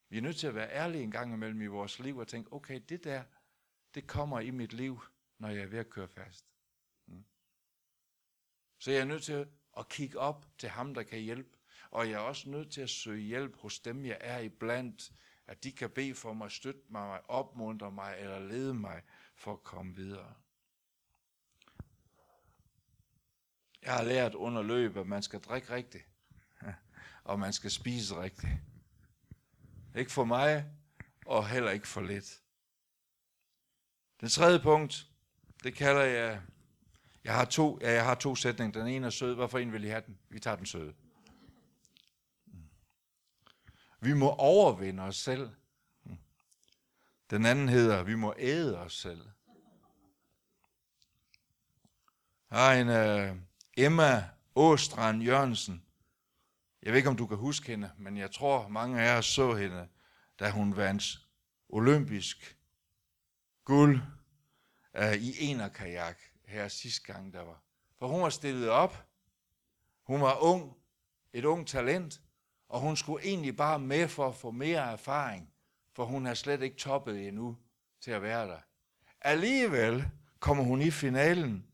[0.10, 2.54] Vi er nødt til at være ærlige en gang imellem i vores liv og tænke,
[2.54, 3.24] okay, det der,
[3.94, 5.00] det kommer i mit liv,
[5.40, 6.46] når jeg er ved at køre fast.
[7.06, 7.26] Hmm?
[8.80, 11.58] Så jeg er nødt til at kigge op til ham, der kan hjælpe.
[11.92, 15.14] Og jeg er også nødt til at søge hjælp hos dem, jeg er iblandt,
[15.48, 19.04] at de kan bede for mig, støtte mig, opmuntre mig eller lede mig
[19.46, 20.34] for at komme videre.
[23.82, 26.04] Jeg har lært under løb, at man skal drikke rigtigt,
[27.24, 28.52] og man skal spise rigtigt.
[29.96, 30.66] Ikke for mig,
[31.26, 32.42] og heller ikke for lidt.
[34.22, 35.08] Den tredje punkt,
[35.64, 36.42] det kalder jeg,
[37.24, 38.80] jeg har to, ja, jeg har to sætninger.
[38.80, 39.36] Den ene er sød.
[39.36, 40.20] Hvorfor en vil I have den?
[40.30, 40.94] Vi tager den søde.
[44.00, 45.50] Vi må overvinde os selv.
[47.30, 49.22] Den anden hedder, vi må æde os selv.
[49.22, 49.34] Jeg
[52.52, 53.38] har en uh,
[53.78, 55.84] Emma Åstrand Jørgensen.
[56.82, 59.56] Jeg ved ikke, om du kan huske hende, men jeg tror, mange af jer så
[59.56, 59.88] hende,
[60.40, 61.20] da hun vandt
[61.70, 62.58] olympisk
[63.64, 64.02] guld
[65.00, 67.64] uh, i enerkajak her sidste gang, der var.
[68.00, 69.06] For hun var stillet op.
[70.04, 70.78] Hun var ung,
[71.34, 72.22] et ung talent,
[72.70, 75.54] og hun skulle egentlig bare med for at få mere erfaring,
[75.94, 77.58] for hun har slet ikke toppet endnu
[78.02, 78.60] til at være der.
[79.22, 80.06] Alligevel
[80.40, 81.68] kommer hun i finalen,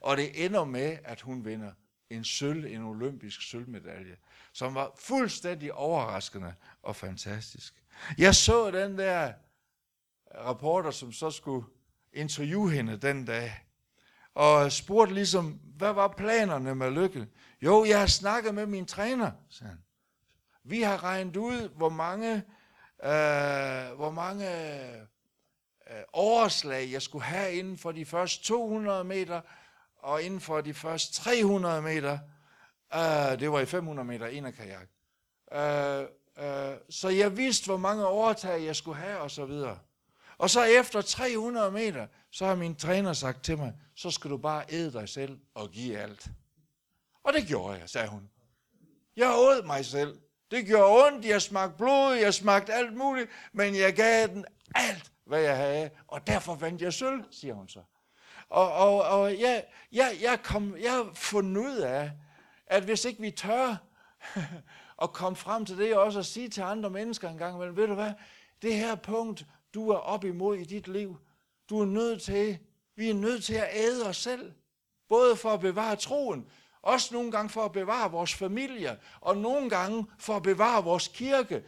[0.00, 1.72] og det ender med, at hun vinder
[2.10, 4.16] en sølv, en olympisk sølvmedalje,
[4.52, 7.74] som var fuldstændig overraskende og fantastisk.
[8.18, 9.32] Jeg så den der
[10.34, 11.66] rapporter, som så skulle
[12.12, 13.66] interviewe hende den dag,
[14.34, 17.26] og spurgte ligesom, hvad var planerne med lykke?
[17.62, 19.82] Jo, jeg har snakket med min træner, sagde han.
[20.64, 22.34] Vi har regnet ud, hvor mange,
[23.04, 24.48] øh, hvor mange
[25.90, 29.40] øh, overslag jeg skulle have inden for de første 200 meter,
[30.06, 32.18] og inden for de første 300 meter,
[32.94, 34.88] øh, det var i 500 meter en af kajak.
[35.52, 39.78] Øh, øh, så jeg vidste, hvor mange overtag jeg skulle have, og så videre.
[40.38, 44.36] Og så efter 300 meter, så har min træner sagt til mig, så skal du
[44.36, 46.28] bare æde dig selv og give alt.
[47.24, 48.30] Og det gjorde jeg, sagde hun.
[49.16, 50.18] Jeg åd mig selv.
[50.50, 55.12] Det gjorde ondt, jeg smagte blod, jeg smagte alt muligt, men jeg gav den alt,
[55.24, 57.80] hvad jeg havde, og derfor vandt jeg sølv, siger hun så.
[58.48, 62.10] Og, og, og jeg, jeg, jeg, kom, jeg har fundet ud af,
[62.66, 63.76] at hvis ikke vi tør
[65.02, 67.76] at komme frem til det, og også at sige til andre mennesker en gang men
[67.76, 68.12] ved du hvad,
[68.62, 71.16] det her punkt, du er op imod i dit liv,
[71.70, 72.58] du er nødt til,
[72.96, 74.52] vi er nødt til at æde os selv,
[75.08, 76.46] både for at bevare troen,
[76.82, 81.08] også nogle gange for at bevare vores familie, og nogle gange for at bevare vores
[81.08, 81.64] kirke.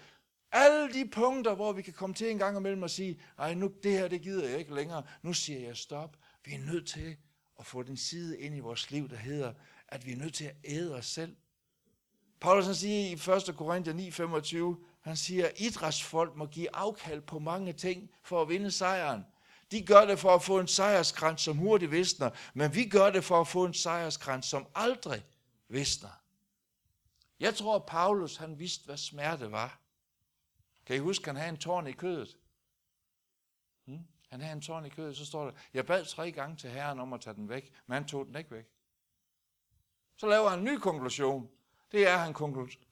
[0.53, 3.73] Alle de punkter, hvor vi kan komme til en gang imellem og sige, nej, nu
[3.83, 5.03] det her, det gider jeg ikke længere.
[5.23, 6.17] Nu siger jeg stop.
[6.49, 7.17] Vi er nødt til
[7.59, 9.53] at få den side ind i vores liv, der hedder,
[9.89, 11.37] at vi er nødt til at æde os selv.
[12.41, 13.57] Paulus han siger i 1.
[13.57, 18.71] Korinther 9:25, han siger, at idrætsfolk må give afkald på mange ting for at vinde
[18.71, 19.25] sejren.
[19.71, 23.25] De gør det for at få en sejrskrans, som hurtigt visner, men vi gør det
[23.25, 25.25] for at få en sejrskrans, som aldrig
[25.69, 26.23] visner.
[27.41, 29.81] Jeg tror, at Paulus han vidste, hvad smerte var.
[30.87, 32.38] Kan I huske, at han havde en tårn i kødet?
[34.31, 37.01] Han havde en tårn i kødet, så står der, jeg bad tre gange til Herren
[37.01, 38.67] om at tage den væk, men han tog den ikke væk.
[40.17, 41.51] Så laver han en ny konklusion.
[41.93, 42.35] Det er, at han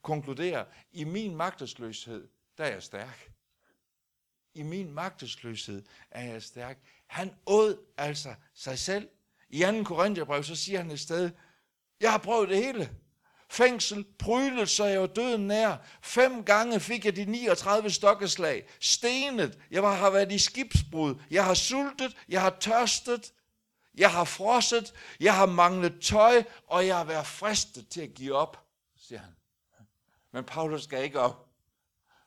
[0.03, 2.29] konkluderer, i min magtesløshed,
[2.59, 3.33] der er jeg stærk.
[4.55, 6.79] I min magtesløshed er jeg stærk.
[7.07, 9.09] Han åd altså sig selv.
[9.49, 9.83] I 2.
[9.83, 11.31] Korintherbrev, så siger han et sted,
[12.01, 12.97] jeg har prøvet det hele.
[13.49, 15.77] Fængsel, prydelse, jeg var døden nær.
[16.03, 18.69] Fem gange fik jeg de 39 stokkeslag.
[18.81, 21.15] Stenet, jeg har været i skibsbrud.
[21.31, 23.33] Jeg har sultet, jeg har tørstet,
[23.97, 28.35] jeg har frosset, jeg har manglet tøj, og jeg har været fristet til at give
[28.35, 28.67] op,
[28.97, 29.33] siger han.
[30.33, 31.49] Men Paulus skal ikke op,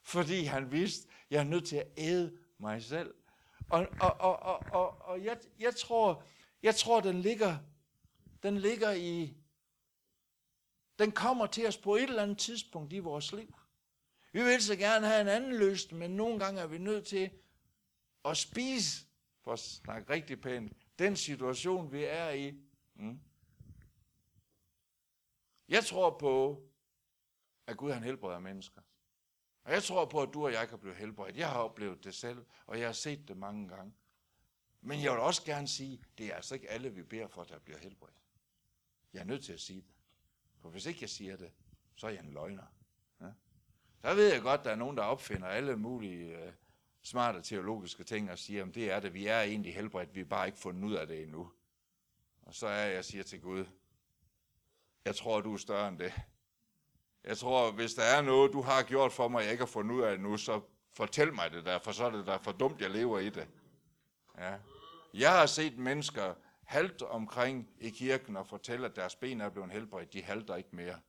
[0.03, 3.13] fordi han vidste, jeg er nødt til at æde mig selv.
[3.69, 6.23] Og, og, og, og, og, og jeg, jeg, tror,
[6.63, 7.57] jeg tror, den ligger,
[8.43, 9.33] den ligger i,
[10.99, 13.55] den kommer til os på et eller andet tidspunkt i vores liv.
[14.31, 17.29] Vi vil så gerne have en anden løsning, men nogle gange er vi nødt til
[18.25, 19.05] at spise,
[19.43, 22.59] for at snakke rigtig pænt, den situation, vi er i.
[22.95, 23.19] Mm.
[25.69, 26.63] Jeg tror på,
[27.67, 28.81] at Gud han helbreder mennesker.
[29.63, 31.37] Og jeg tror på, at du og jeg kan blive helbredt.
[31.37, 33.93] Jeg har oplevet det selv, og jeg har set det mange gange.
[34.81, 37.59] Men jeg vil også gerne sige, det er altså ikke alle, vi beder for, der
[37.59, 38.15] bliver helbredt.
[39.13, 39.98] Jeg er nødt til at sige det.
[40.61, 41.51] For hvis ikke jeg siger det,
[41.95, 42.63] så er jeg en løgner.
[43.21, 43.31] Ja?
[44.01, 46.53] Så ved jeg godt, at der er nogen, der opfinder alle mulige uh,
[47.01, 50.25] smarte teologiske ting og siger, at det er det, vi er egentlig helbredt, vi har
[50.25, 51.51] bare ikke fundet ud af det endnu.
[52.41, 53.65] Og så er jeg siger til Gud,
[55.05, 56.13] jeg tror, du er større end det.
[57.23, 59.95] Jeg tror, hvis der er noget, du har gjort for mig, jeg ikke har fundet
[59.95, 60.61] ud af endnu, så
[60.93, 63.47] fortæl mig det der, for så er det der for dumt, jeg lever i det.
[64.37, 64.57] Ja.
[65.13, 66.33] Jeg har set mennesker
[66.69, 70.13] halt omkring i kirken og fortælle, at deres ben er blevet helbredt.
[70.13, 70.99] De halter ikke mere.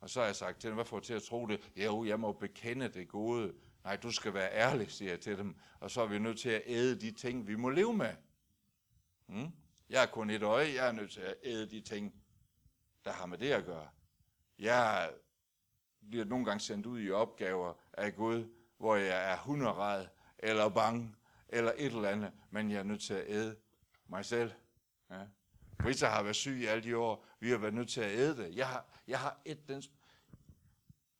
[0.00, 1.72] Og så har jeg sagt til dem, hvad får til at tro det?
[1.76, 3.54] Jo, jeg må bekende det gode.
[3.84, 5.56] Nej, du skal være ærlig, siger jeg til dem.
[5.80, 8.14] Og så er vi nødt til at æde de ting, vi må leve med.
[9.26, 9.52] Hmm?
[9.88, 12.14] Jeg er kun et øje, jeg er nødt til at æde de ting,
[13.04, 13.88] der har med det at gøre.
[14.58, 15.12] Jeg
[16.10, 18.48] bliver nogle gange sendt ud i opgaver af Gud,
[18.78, 20.06] hvor jeg er hunderad,
[20.38, 21.14] eller bange,
[21.48, 23.56] eller et eller andet, men jeg er nødt til at æde
[24.08, 24.52] mig selv.
[25.10, 25.26] Ja.
[25.84, 28.36] Rita har været syg i alle de år, vi har været nødt til at æde
[28.36, 28.56] det.
[28.56, 29.82] Jeg har, jeg har et den...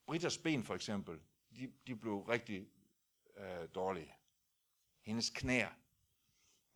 [0.06, 1.20] Britas ben for eksempel,
[1.56, 2.68] de, de blev rigtig
[3.36, 4.14] øh, dårlige.
[5.00, 5.70] Hendes knæer.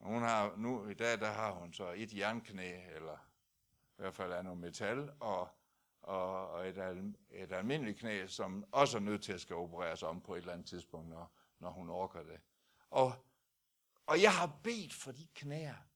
[0.00, 3.16] Hun har, nu i dag, der har hun så et jernknæ, eller
[3.98, 5.48] i hvert fald er noget metal, og
[6.08, 10.02] og, og et, al, et almindeligt knæ, som også er nødt til at skal opereres
[10.02, 12.40] om på et eller andet tidspunkt, når, når hun orker det.
[12.90, 13.12] Og,
[14.06, 15.87] og jeg har bedt for de knæer,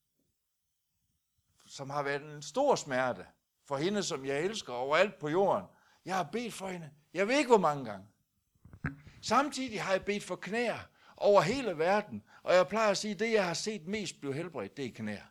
[1.73, 3.27] som har været en stor smerte
[3.65, 5.67] for hende, som jeg elsker overalt på jorden.
[6.05, 6.91] Jeg har bedt for hende.
[7.15, 8.07] Jeg ved ikke, hvor mange gange.
[9.23, 10.79] Samtidig har jeg bedt for knæer
[11.17, 12.23] over hele verden.
[12.43, 14.93] Og jeg plejer at sige, at det, jeg har set mest blive helbredt, det er
[14.95, 15.27] knæer.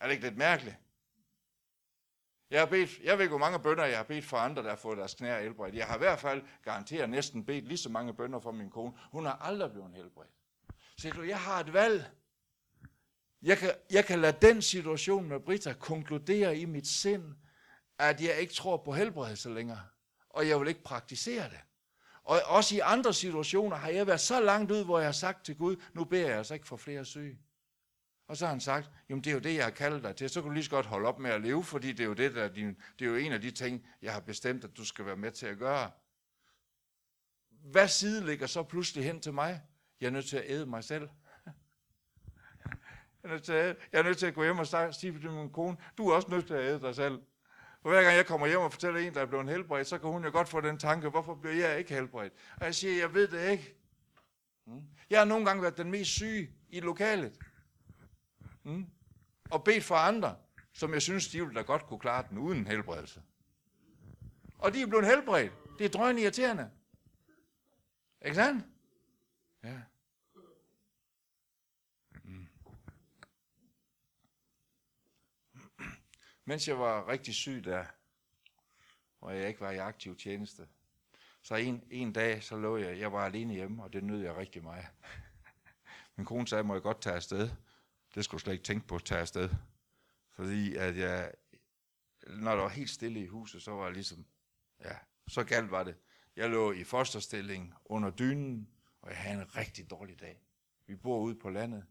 [0.00, 0.76] Er det ikke lidt mærkeligt?
[2.50, 4.68] Jeg, har bedt, jeg ved ikke, hvor mange bønder jeg har bedt for andre, der
[4.68, 5.74] har fået deres knæer helbredt.
[5.74, 8.92] Jeg har i hvert fald garanteret næsten bedt lige så mange bønder for min kone.
[9.12, 10.30] Hun har aldrig blevet helbredt.
[10.96, 12.21] Se du, jeg har et valg.
[13.42, 17.34] Jeg kan, jeg kan lade den situation med Britta konkludere i mit sind,
[17.98, 19.80] at jeg ikke tror på helbredelse længere.
[20.28, 21.60] Og jeg vil ikke praktisere det.
[22.24, 25.44] Og også i andre situationer har jeg været så langt ud, hvor jeg har sagt
[25.44, 27.38] til Gud, nu beder jeg altså ikke for flere syge.
[28.28, 30.30] Og så har han sagt, jamen det er jo det, jeg har kaldt dig til.
[30.30, 32.12] Så kan du lige så godt holde op med at leve, fordi det er jo,
[32.12, 34.76] det, der er din, det er jo en af de ting, jeg har bestemt, at
[34.76, 35.90] du skal være med til at gøre.
[37.50, 39.62] Hvad side ligger så pludselig hen til mig?
[40.00, 41.08] Jeg er nødt til at æde mig selv.
[43.22, 45.30] Jeg er nødt til at, jeg er nødt til at gå hjem og sige til
[45.30, 47.22] min kone, du er også nødt til at æde dig selv.
[47.82, 50.10] For hver gang jeg kommer hjem og fortæller en, der er blevet helbredt, så kan
[50.10, 52.32] hun jo godt få den tanke, hvorfor bliver jeg ikke helbredt?
[52.56, 53.76] Og jeg siger, jeg ved det ikke.
[54.64, 54.82] Hmm?
[55.10, 57.38] Jeg har nogle gange været den mest syge i lokalet.
[58.62, 58.86] Mm.
[59.50, 60.36] Og bedt for andre,
[60.72, 63.22] som jeg synes, de ville da godt kunne klare den uden helbredelse.
[64.58, 65.52] Og de er blevet helbredt.
[65.78, 66.70] Det er drøgn irriterende.
[68.24, 68.64] Ikke sandt?
[69.64, 69.80] Ja.
[76.44, 77.84] Mens jeg var rigtig syg der,
[79.20, 80.68] og jeg ikke var i aktiv tjeneste,
[81.42, 84.36] Så en, en dag, så lå jeg, jeg var alene hjemme, og det nød jeg
[84.36, 84.86] rigtig meget.
[86.16, 87.50] Min kone sagde, må jeg godt tage afsted.
[88.14, 89.50] Det skulle jeg slet ikke tænke på at tage afsted.
[90.30, 91.32] Fordi at jeg,
[92.26, 94.26] når der var helt stille i huset, så var jeg ligesom,
[94.80, 94.96] ja,
[95.28, 95.96] så galt var det.
[96.36, 98.68] Jeg lå i fosterstilling under dynen,
[99.00, 100.42] og jeg havde en rigtig dårlig dag.
[100.86, 101.86] Vi bor ude på landet.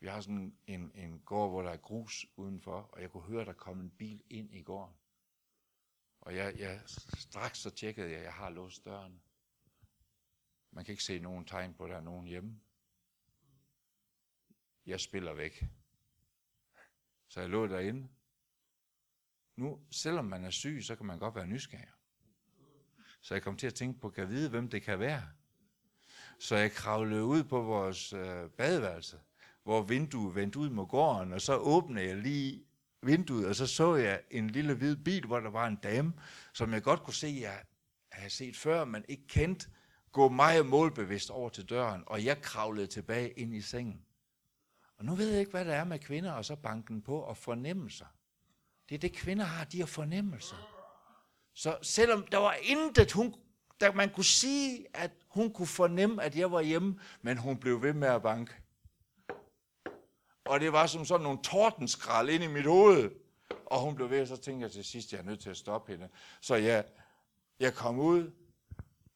[0.00, 3.44] Vi har sådan en, en gård, hvor der er grus udenfor, og jeg kunne høre,
[3.44, 4.94] der kom en bil ind i gården.
[6.20, 6.80] Og jeg, jeg
[7.18, 9.22] straks så tjekkede jeg, at jeg har låst døren.
[10.70, 12.60] Man kan ikke se nogen tegn på, at der er nogen hjemme.
[14.86, 15.64] Jeg spiller væk.
[17.28, 18.08] Så jeg lå derinde.
[19.56, 21.88] Nu, selvom man er syg, så kan man godt være nysgerrig.
[23.20, 25.32] Så jeg kom til at tænke på, kan jeg vide, hvem det kan være?
[26.38, 29.20] Så jeg kravlede ud på vores øh, badeværelse,
[29.70, 32.64] hvor vinduet vendte ud mod gården, og så åbnede jeg lige
[33.02, 36.12] vinduet, og så så jeg en lille hvid bil, hvor der var en dame,
[36.54, 37.62] som jeg godt kunne se, jeg
[38.12, 39.68] havde set før, men ikke kendt,
[40.12, 44.04] gå meget målbevidst over til døren, og jeg kravlede tilbage ind i sengen.
[44.98, 47.36] Og nu ved jeg ikke, hvad der er med kvinder, og så banken på og
[47.36, 48.06] fornemmelser.
[48.88, 50.56] Det er det, kvinder har, de har fornemmelser.
[51.54, 53.34] Så selvom der var intet, hun,
[53.80, 57.82] der man kunne sige, at hun kunne fornemme, at jeg var hjemme, men hun blev
[57.82, 58.59] ved med at banke.
[60.50, 63.10] Og det var som sådan nogle tordenskrald ind i mit hoved.
[63.66, 65.56] Og hun blev ved, og så tænkte jeg til sidst, jeg er nødt til at
[65.56, 66.08] stoppe hende.
[66.40, 66.84] Så jeg,
[67.60, 68.32] jeg kom ud,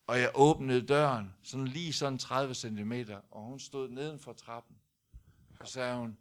[0.07, 2.93] og jeg åbnede døren, sådan lige sådan 30 cm,
[3.31, 4.77] og hun stod neden for trappen.
[5.61, 6.19] Og sagde hun,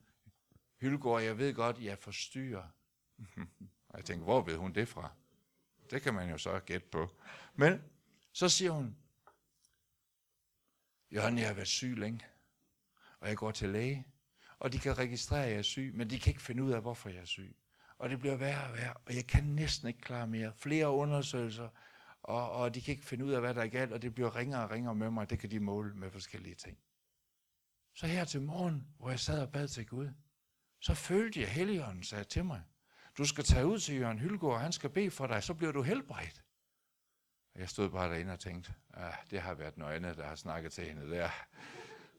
[0.79, 2.67] Hylgaard, jeg ved godt, jeg forstyrrer.
[3.89, 5.11] og jeg tænkte, hvor ved hun det fra?
[5.89, 7.09] Det kan man jo så gætte på.
[7.55, 7.81] Men
[8.31, 8.97] så siger hun,
[11.11, 12.25] Jørgen, jeg har været syg længe,
[13.19, 14.07] og jeg går til læge,
[14.63, 16.81] og de kan registrere, at jeg er syg, men de kan ikke finde ud af,
[16.81, 17.55] hvorfor jeg er syg.
[17.97, 20.53] Og det bliver værre og værre, og jeg kan næsten ikke klare mere.
[20.55, 21.69] Flere undersøgelser,
[22.23, 24.35] og, og de kan ikke finde ud af, hvad der er galt, og det bliver
[24.35, 26.77] ringere og ringere med mig, det kan de måle med forskellige ting.
[27.95, 30.09] Så her til morgen, hvor jeg sad og bad til Gud,
[30.81, 32.63] så følte jeg, at Helligånden sagde til mig,
[33.17, 35.81] du skal tage ud til Jørgen Hylgaard, han skal bede for dig, så bliver du
[35.81, 36.43] helbredt.
[37.53, 40.35] Og jeg stod bare derinde og tænkte, ah, det har været noget andet, der har
[40.35, 41.29] snakket til hende der.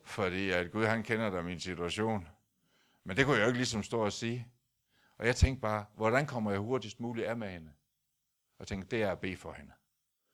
[0.05, 2.29] Fordi at Gud, han kender da min situation.
[3.05, 4.49] Men det kunne jeg jo ikke ligesom stå og sige.
[5.19, 7.71] Og jeg tænkte bare, hvordan kommer jeg hurtigst muligt af med hende?
[8.59, 9.73] Og tænkte, det er at bede for hende.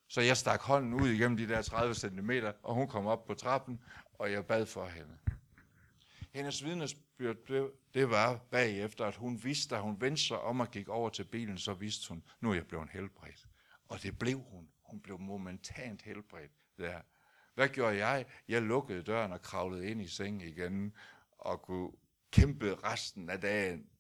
[0.09, 2.31] Så jeg stak hånden ud igennem de der 30 cm,
[2.63, 3.81] og hun kom op på trappen,
[4.19, 5.19] og jeg bad for hende.
[6.33, 10.71] Hendes vidnesbyrd blev, det var bagefter, at hun vidste, at hun vendte sig om og
[10.71, 13.49] gik over til bilen, så vidste hun, nu er jeg blevet helbredt.
[13.89, 14.69] Og det blev hun.
[14.83, 17.01] Hun blev momentant helbredt der.
[17.61, 18.27] Hvad gjorde jeg?
[18.49, 20.97] Jeg lukkede døren og kravlede ind i sengen igen,
[21.39, 21.93] og kunne
[22.31, 23.91] kæmpe resten af dagen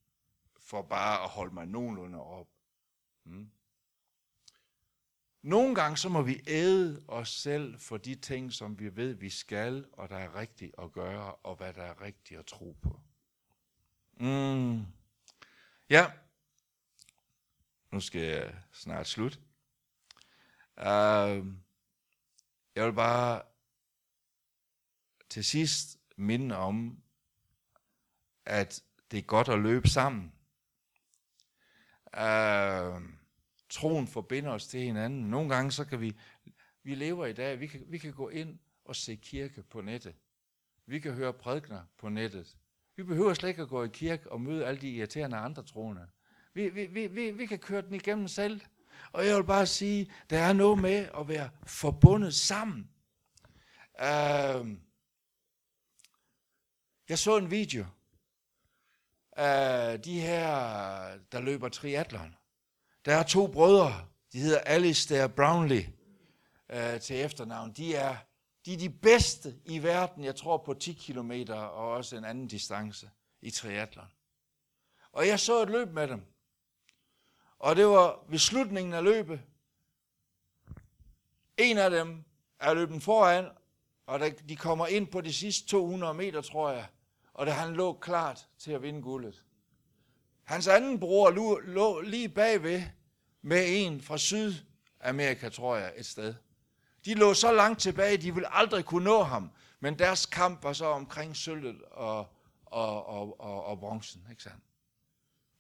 [0.60, 2.48] for bare at holde mig nogenlunde op.
[3.22, 3.50] Hmm.
[5.42, 9.30] Nogle gange så må vi æde os selv for de ting, som vi ved, vi
[9.30, 13.00] skal, og der er rigtigt at gøre, og hvad der er rigtigt at tro på.
[14.20, 14.82] Mm.
[15.90, 16.10] Ja,
[17.92, 19.40] nu skal jeg snart slut.
[20.76, 21.62] Uh, øhm.
[22.74, 23.49] jeg vil bare
[25.30, 27.02] til sidst minde om,
[28.46, 30.32] at det er godt at løbe sammen.
[32.16, 33.02] Uh,
[33.68, 35.30] troen forbinder os til hinanden.
[35.30, 36.16] Nogle gange så kan vi,
[36.82, 40.14] vi lever i dag, vi kan, vi kan gå ind og se kirke på nettet.
[40.86, 42.56] Vi kan høre prædikner på nettet.
[42.96, 46.06] Vi behøver slet ikke at gå i kirke og møde alle de irriterende andre troende.
[46.54, 48.60] Vi, vi, vi, vi, vi kan køre den igennem selv.
[49.12, 52.90] Og jeg vil bare sige, der er noget med at være forbundet sammen.
[53.98, 54.68] Uh,
[57.10, 57.86] jeg så en video
[59.32, 60.46] af de her,
[61.32, 62.34] der løber triathlon.
[63.04, 65.92] Der er to brødre, de hedder Alistair Brownlee
[66.68, 67.72] øh, til efternavn.
[67.72, 68.16] De er,
[68.64, 72.48] de er de bedste i verden, jeg tror på 10 km og også en anden
[72.48, 73.10] distance
[73.42, 74.12] i triathlon.
[75.12, 76.22] Og jeg så et løb med dem.
[77.58, 79.40] Og det var ved slutningen af løbet.
[81.56, 82.24] En af dem
[82.60, 83.48] er løbet foran,
[84.06, 86.86] og de kommer ind på de sidste 200 meter, tror jeg.
[87.40, 89.44] Og da han lå klart til at vinde guldet.
[90.44, 92.82] Hans anden bror lå, lå lige bagved
[93.42, 96.34] med en fra Sydamerika, tror jeg, et sted.
[97.04, 99.50] De lå så langt tilbage, de ville aldrig kunne nå ham.
[99.80, 102.18] Men deres kamp var så omkring sølvet og,
[102.66, 104.26] og, og, og, og bronzen.
[104.30, 104.64] Ikke sandt?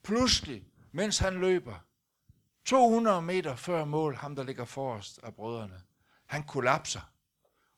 [0.02, 1.84] Pludselig, mens han løber,
[2.64, 5.80] 200 meter før mål, ham der ligger forrest af brødrene,
[6.26, 7.12] han kollapser.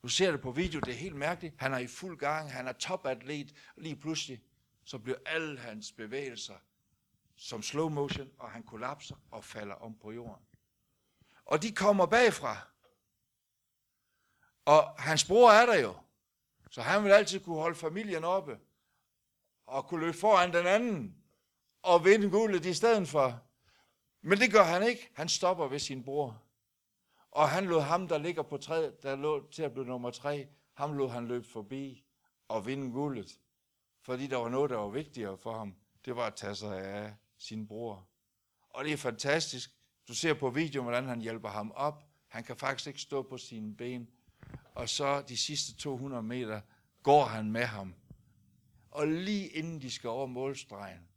[0.03, 1.55] Du ser det på video, det er helt mærkeligt.
[1.59, 4.43] Han er i fuld gang, han er topatlet, lige pludselig,
[4.85, 6.57] så bliver alle hans bevægelser
[7.37, 10.45] som slow motion, og han kollapser og falder om på jorden.
[11.45, 12.69] Og de kommer bagfra.
[14.65, 15.95] Og hans bror er der jo.
[16.71, 18.59] Så han vil altid kunne holde familien oppe.
[19.67, 21.17] Og kunne løbe foran den anden.
[21.83, 23.43] Og vinde guldet i stedet for.
[24.21, 25.11] Men det gør han ikke.
[25.15, 26.43] Han stopper ved sin bror.
[27.33, 30.49] Og han lod ham, der ligger på træ, der lå til at blive nummer tre,
[30.75, 32.05] ham lod han løbe forbi
[32.49, 33.39] og vinde guldet.
[34.03, 35.75] Fordi der var noget, der var vigtigere for ham.
[36.05, 38.09] Det var at tage sig af sin bror.
[38.71, 39.71] Og det er fantastisk.
[40.09, 42.03] Du ser på videoen, hvordan han hjælper ham op.
[42.29, 44.09] Han kan faktisk ikke stå på sine ben.
[44.75, 46.61] Og så de sidste 200 meter
[47.03, 47.95] går han med ham.
[48.91, 51.09] Og lige inden de skal over målstregen,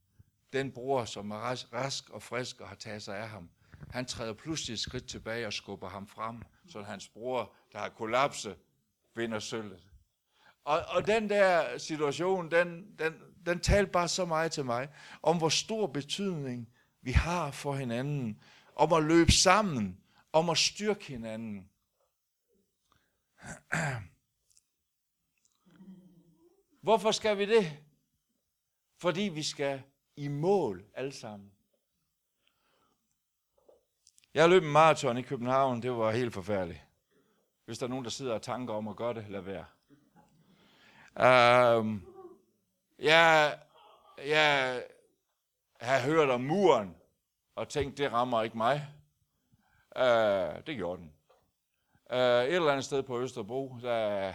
[0.53, 1.37] den bror, som er
[1.73, 3.49] rask og frisk og har taget sig af ham,
[3.89, 7.89] han træder pludselig et skridt tilbage og skubber ham frem, så hans bror, der har
[7.89, 8.57] kollapset,
[9.15, 9.83] vinder sølvet.
[10.63, 13.13] Og, og den der situation, den, den,
[13.45, 14.89] den talte bare så meget til mig,
[15.21, 16.69] om hvor stor betydning
[17.01, 18.41] vi har for hinanden,
[18.75, 20.01] om at løbe sammen,
[20.33, 21.69] om at styrke hinanden.
[26.81, 27.79] Hvorfor skal vi det?
[28.97, 29.83] Fordi vi skal
[30.15, 31.54] i mål alle sammen.
[34.35, 36.81] Jeg løb en maraton i København, det var helt forfærdeligt.
[37.65, 39.65] Hvis der er nogen, der sidder og tanker om at gøre det, lad være.
[41.77, 42.05] Um,
[42.99, 43.57] jeg,
[44.25, 44.83] jeg
[45.81, 46.95] har hørt om muren,
[47.55, 48.87] og tænkt, det rammer ikke mig.
[49.95, 51.13] Uh, det gjorde den.
[52.09, 54.33] Uh, et eller andet sted på Østerbro, der,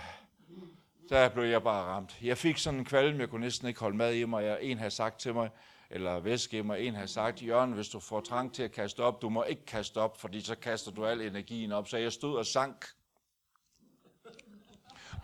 [1.09, 2.23] der blev jeg bare ramt.
[2.23, 4.45] Jeg fik sådan en kvalm, jeg kunne næsten ikke holde mad i mig.
[4.45, 5.51] Jeg, en havde sagt til mig,
[5.91, 9.23] eller væske i en har sagt, Jørgen, hvis du får trang til at kaste op,
[9.23, 11.89] du må ikke kaste op, fordi så kaster du al energien op.
[11.89, 12.87] Så jeg stod og sank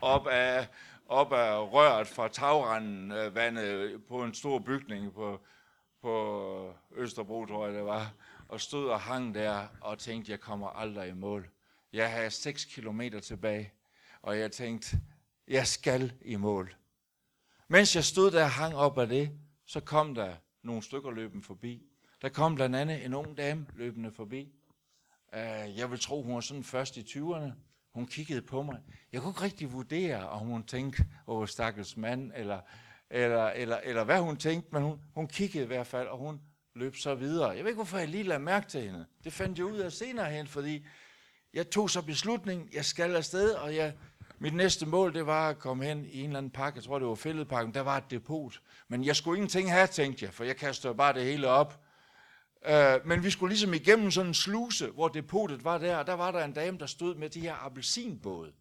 [0.02, 0.68] op af,
[1.08, 5.40] op af røret fra tagranden øh, vandet på en stor bygning på,
[6.02, 8.12] på Østerbro, tror jeg det var,
[8.48, 11.48] og stod og hang der og tænkte, jeg kommer aldrig i mål.
[11.92, 13.72] Jeg har 6 kilometer tilbage,
[14.22, 15.00] og jeg tænkte,
[15.48, 16.74] jeg skal i mål.
[17.68, 19.30] Mens jeg stod der og hang op af det,
[19.66, 20.34] så kom der
[20.66, 21.82] nogle stykker løbende forbi.
[22.22, 24.52] Der kom blandt andet en ung dame løbende forbi.
[25.34, 27.50] Øh, jeg vil tro, hun var sådan først i 20'erne.
[27.94, 28.80] Hun kiggede på mig.
[29.12, 32.60] Jeg kunne ikke rigtig vurdere, om hun tænkte, åh, stakkels mand, eller,
[33.10, 36.40] eller, eller, eller hvad hun tænkte, men hun, hun kiggede i hvert fald, og hun
[36.74, 37.48] løb så videre.
[37.48, 39.06] Jeg ved ikke, hvorfor jeg lige lagde mærke til hende.
[39.24, 40.86] Det fandt jeg ud af senere hen, fordi
[41.52, 43.94] jeg tog så beslutning, jeg skal afsted, og jeg,
[44.38, 46.98] mit næste mål, det var at komme hen i en eller anden park, jeg tror
[46.98, 48.60] det var Fælledparken, der var et depot.
[48.88, 51.80] Men jeg skulle ingenting have, tænkte jeg, for jeg kastede bare det hele op.
[52.68, 56.12] Uh, men vi skulle ligesom igennem sådan en sluse, hvor depotet var der, og der
[56.12, 58.52] var der en dame, der stod med de her appelsinbåde.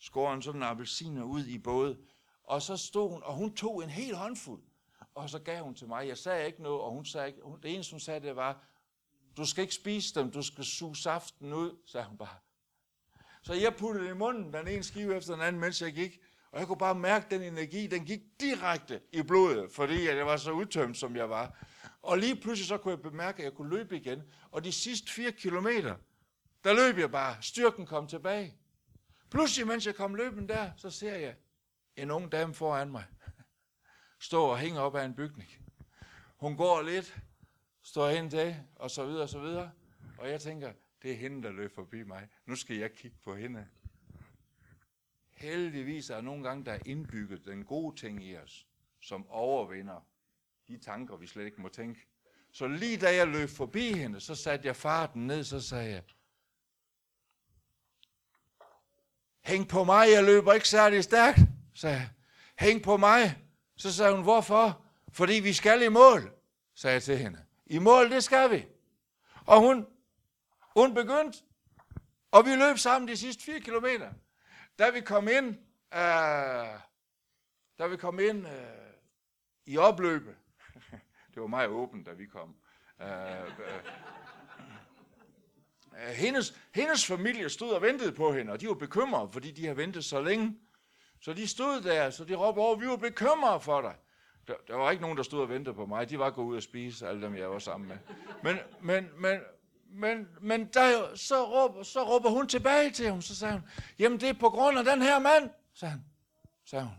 [0.00, 1.98] Skåren sådan en appelsiner ud i både.
[2.44, 4.62] Og så stod hun, og hun tog en hel håndfuld.
[5.14, 6.08] Og så gav hun til mig.
[6.08, 8.64] Jeg sagde ikke noget, og hun sagde ikke, det eneste hun sagde, det var,
[9.36, 12.36] du skal ikke spise dem, du skal suge saften ud, sagde hun bare.
[13.44, 16.20] Så jeg puttede i munden, den ene skive efter den anden, mens jeg gik.
[16.50, 20.36] Og jeg kunne bare mærke, den energi, den gik direkte i blodet, fordi jeg var
[20.36, 21.66] så udtømt, som jeg var.
[22.02, 24.22] Og lige pludselig så kunne jeg bemærke, at jeg kunne løbe igen.
[24.50, 25.96] Og de sidste fire kilometer,
[26.64, 27.36] der løb jeg bare.
[27.40, 28.58] Styrken kom tilbage.
[29.30, 31.34] Pludselig, mens jeg kom løben der, så ser jeg
[31.96, 33.04] en ung dame foran mig.
[34.20, 35.50] Står og hænger op af en bygning.
[36.36, 37.16] Hun går lidt,
[37.82, 39.70] står hen til, og så videre, og så videre.
[40.18, 40.72] Og jeg tænker,
[41.04, 42.28] det er hende, der løb forbi mig.
[42.46, 43.66] Nu skal jeg kigge på hende.
[45.30, 48.66] Heldigvis er der nogle gange, der er indbygget den gode ting i os,
[49.00, 50.06] som overvinder
[50.68, 52.00] de tanker, vi slet ikke må tænke.
[52.52, 56.02] Så lige da jeg løb forbi hende, så satte jeg farten ned, så sagde jeg,
[59.40, 61.38] Hæng på mig, jeg løber ikke særlig stærkt,
[61.74, 62.10] sagde jeg.
[62.58, 63.44] Hæng på mig.
[63.76, 64.84] Så sagde hun, hvorfor?
[65.12, 66.32] Fordi vi skal i mål,
[66.74, 67.44] sagde jeg til hende.
[67.66, 68.66] I mål, det skal vi.
[69.46, 69.86] Og hun
[70.76, 71.38] hun begyndte,
[72.30, 74.10] og vi løb sammen de sidste 4 kilometer.
[74.78, 75.48] Da vi kom ind,
[75.94, 76.80] øh,
[77.78, 78.54] da vi kom ind øh,
[79.66, 80.36] i opløbet,
[81.34, 82.56] det var meget åbent, da vi kom.
[83.02, 83.48] Øh, øh,
[85.92, 89.62] øh, hendes, hendes familie stod og ventede på hende, og de var bekymrede, fordi de
[89.62, 90.58] havde ventet så længe.
[91.20, 93.94] Så de stod der, så de råbte over, vi var bekymrede for dig.
[94.46, 96.10] Der, der var ikke nogen, der stod og ventede på mig.
[96.10, 97.98] De var gået ud og spise, alle dem, jeg var sammen med.
[98.42, 99.40] Men, men, men,
[99.94, 103.62] men, men der, så, råber, så råber hun tilbage til ham, så sagde hun,
[103.98, 106.04] jamen det er på grund af den her mand, sagde, han,
[106.64, 106.94] sagde hun.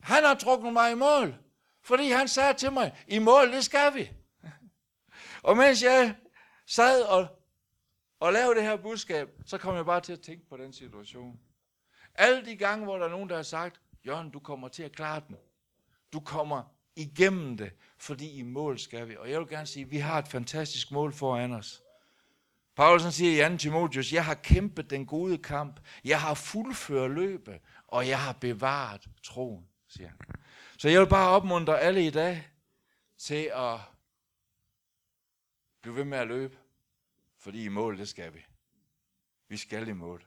[0.00, 1.36] Han har trukket mig i mål,
[1.82, 4.10] fordi han sagde til mig, i mål, det skal vi.
[5.42, 6.16] Og mens jeg
[6.66, 7.26] sad og,
[8.20, 11.40] og lavede det her budskab, så kom jeg bare til at tænke på den situation.
[12.14, 14.92] Alle de gange, hvor der er nogen, der har sagt, Jørgen, du kommer til at
[14.92, 15.36] klare den.
[16.12, 19.16] Du kommer igennem det, fordi i mål skal vi.
[19.16, 21.82] Og jeg vil gerne sige, at vi har et fantastisk mål foran os.
[22.76, 23.56] Paulsen siger i 2.
[23.56, 29.08] Timotius, jeg har kæmpet den gode kamp, jeg har fuldført løbet, og jeg har bevaret
[29.22, 30.18] troen, siger han.
[30.78, 32.48] Så jeg vil bare opmuntre alle i dag
[33.18, 33.80] til at
[35.82, 36.58] blive ved med at løbe,
[37.38, 38.44] fordi i mål, det skal vi.
[39.48, 40.26] Vi skal i mål.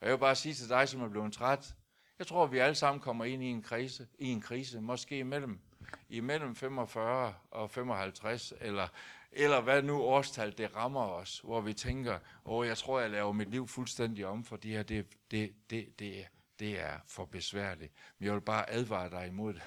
[0.00, 1.74] Og jeg vil bare sige til dig, som er blevet træt,
[2.18, 5.60] jeg tror, vi alle sammen kommer ind i en krise, i en krise måske imellem,
[6.08, 8.88] imellem 45 og 55, eller,
[9.32, 13.32] eller hvad nu årstal det rammer os, hvor vi tænker, åh, jeg tror, jeg laver
[13.32, 16.26] mit liv fuldstændig om, for det her, det, det, det, det,
[16.58, 17.92] det er for besværligt.
[18.18, 19.62] Men jeg vil bare advare dig imod det.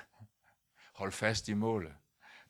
[0.94, 1.94] Hold fast i målet.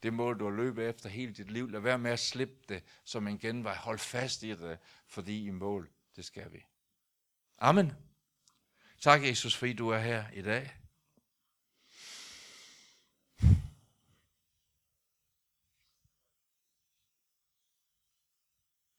[0.04, 1.70] Det mål, du har løbet efter hele dit liv.
[1.70, 3.76] Lad være med at slippe det som en genvej.
[3.76, 4.78] Hold fast i det,
[5.08, 6.66] fordi i mål, det skal vi.
[7.58, 7.92] Amen.
[9.02, 10.78] Tak, Jesus, fordi du er her i dag.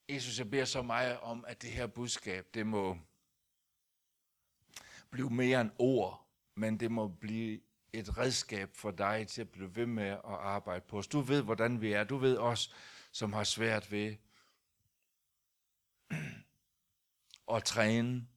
[0.09, 2.99] Jesus, jeg beder så meget om, at det her budskab, det må
[5.11, 7.61] blive mere end ord, men det må blive
[7.93, 11.07] et redskab for dig til at blive ved med at arbejde på os.
[11.07, 12.05] Du ved, hvordan vi er.
[12.05, 12.75] Du ved os,
[13.13, 14.17] som har svært ved
[17.57, 18.29] at træne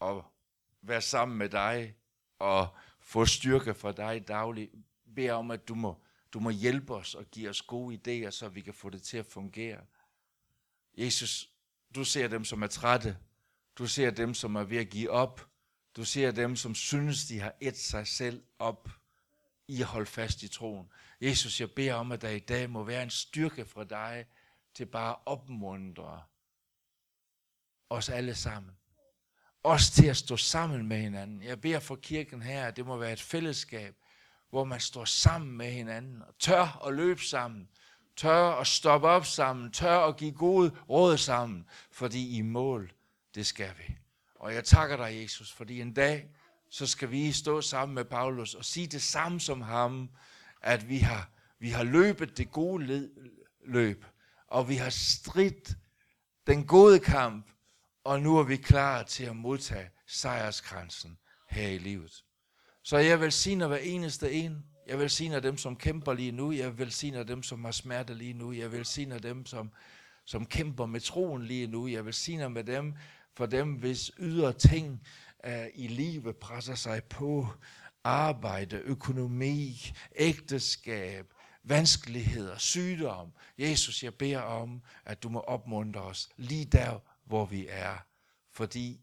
[0.00, 0.37] og
[0.88, 1.94] være sammen med dig
[2.38, 4.72] og få styrke fra dig dagligt.
[5.14, 7.94] Bed om, at du må, du må hjælpe os og give os gode
[8.26, 9.80] idéer, så vi kan få det til at fungere.
[10.98, 11.50] Jesus,
[11.94, 13.16] du ser dem, som er trætte.
[13.78, 15.48] Du ser dem, som er ved at give op.
[15.96, 18.88] Du ser dem, som synes, de har et sig selv op
[19.68, 20.88] i at holde fast i troen.
[21.20, 24.26] Jesus, jeg beder om, at der i dag må være en styrke fra dig
[24.74, 26.22] til bare at opmuntre
[27.90, 28.76] os alle sammen.
[29.68, 31.42] Også til at stå sammen med hinanden.
[31.42, 33.94] Jeg beder for kirken her, at det må være et fællesskab,
[34.50, 37.68] hvor man står sammen med hinanden og tør at løbe sammen,
[38.16, 42.92] tør at stoppe op sammen, tør at give gode råd sammen, fordi i mål,
[43.34, 43.96] det skal vi.
[44.34, 46.28] Og jeg takker dig, Jesus, fordi en dag,
[46.70, 50.10] så skal vi stå sammen med Paulus og sige det samme som ham,
[50.62, 53.08] at vi har, vi har løbet det gode
[53.66, 54.04] løb,
[54.46, 55.76] og vi har stridt
[56.46, 57.46] den gode kamp,
[58.08, 62.24] og nu er vi klar til at modtage sejrskransen her i livet.
[62.82, 64.64] Så jeg velsigner hver eneste en.
[64.86, 66.52] Jeg velsigner dem, som kæmper lige nu.
[66.52, 68.52] Jeg velsigner dem, som har smerte lige nu.
[68.52, 69.70] Jeg velsigner dem, som,
[70.24, 71.86] som kæmper med troen lige nu.
[71.86, 72.94] Jeg velsigner med dem,
[73.36, 75.06] for dem, hvis ydre ting
[75.46, 77.46] uh, i livet presser sig på.
[78.04, 81.32] Arbejde, økonomi, ægteskab,
[81.62, 83.32] vanskeligheder, sygdom.
[83.58, 86.98] Jesus, jeg beder om, at du må opmuntre os lige der,
[87.28, 87.98] hvor vi er.
[88.50, 89.00] Fordi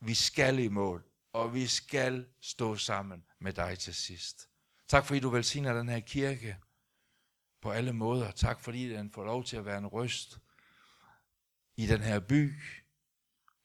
[0.00, 4.48] vi skal i mål, og vi skal stå sammen med dig til sidst.
[4.88, 6.58] Tak fordi du velsigner den her kirke
[7.60, 8.30] på alle måder.
[8.30, 10.38] Tak fordi den får lov til at være en røst
[11.76, 12.54] i den her by.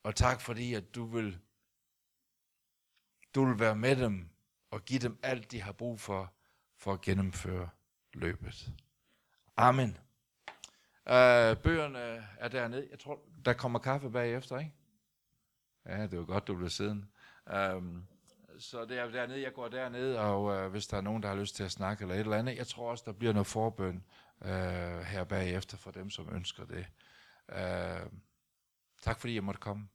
[0.03, 1.39] Og tak fordi, at du vil,
[3.35, 4.29] du vil være med dem
[4.71, 6.33] og give dem alt, de har brug for,
[6.77, 7.69] for at gennemføre
[8.13, 8.71] løbet.
[9.57, 9.97] Amen.
[11.05, 12.87] Uh, bøgerne er dernede.
[12.91, 14.73] Jeg tror, der kommer kaffe bagefter, ikke?
[15.85, 17.09] Ja, det var godt, du blev siden.
[17.45, 18.03] Um, øhm,
[18.59, 21.35] så det er dernede, jeg går derned, og uh, hvis der er nogen, der har
[21.35, 24.03] lyst til at snakke eller et eller andet, jeg tror også, der bliver noget forbøn
[24.41, 24.47] uh,
[24.99, 26.85] her bagefter for dem, som ønsker det.
[27.49, 28.11] Uh,
[29.01, 29.87] tak fordi jeg måtte komme.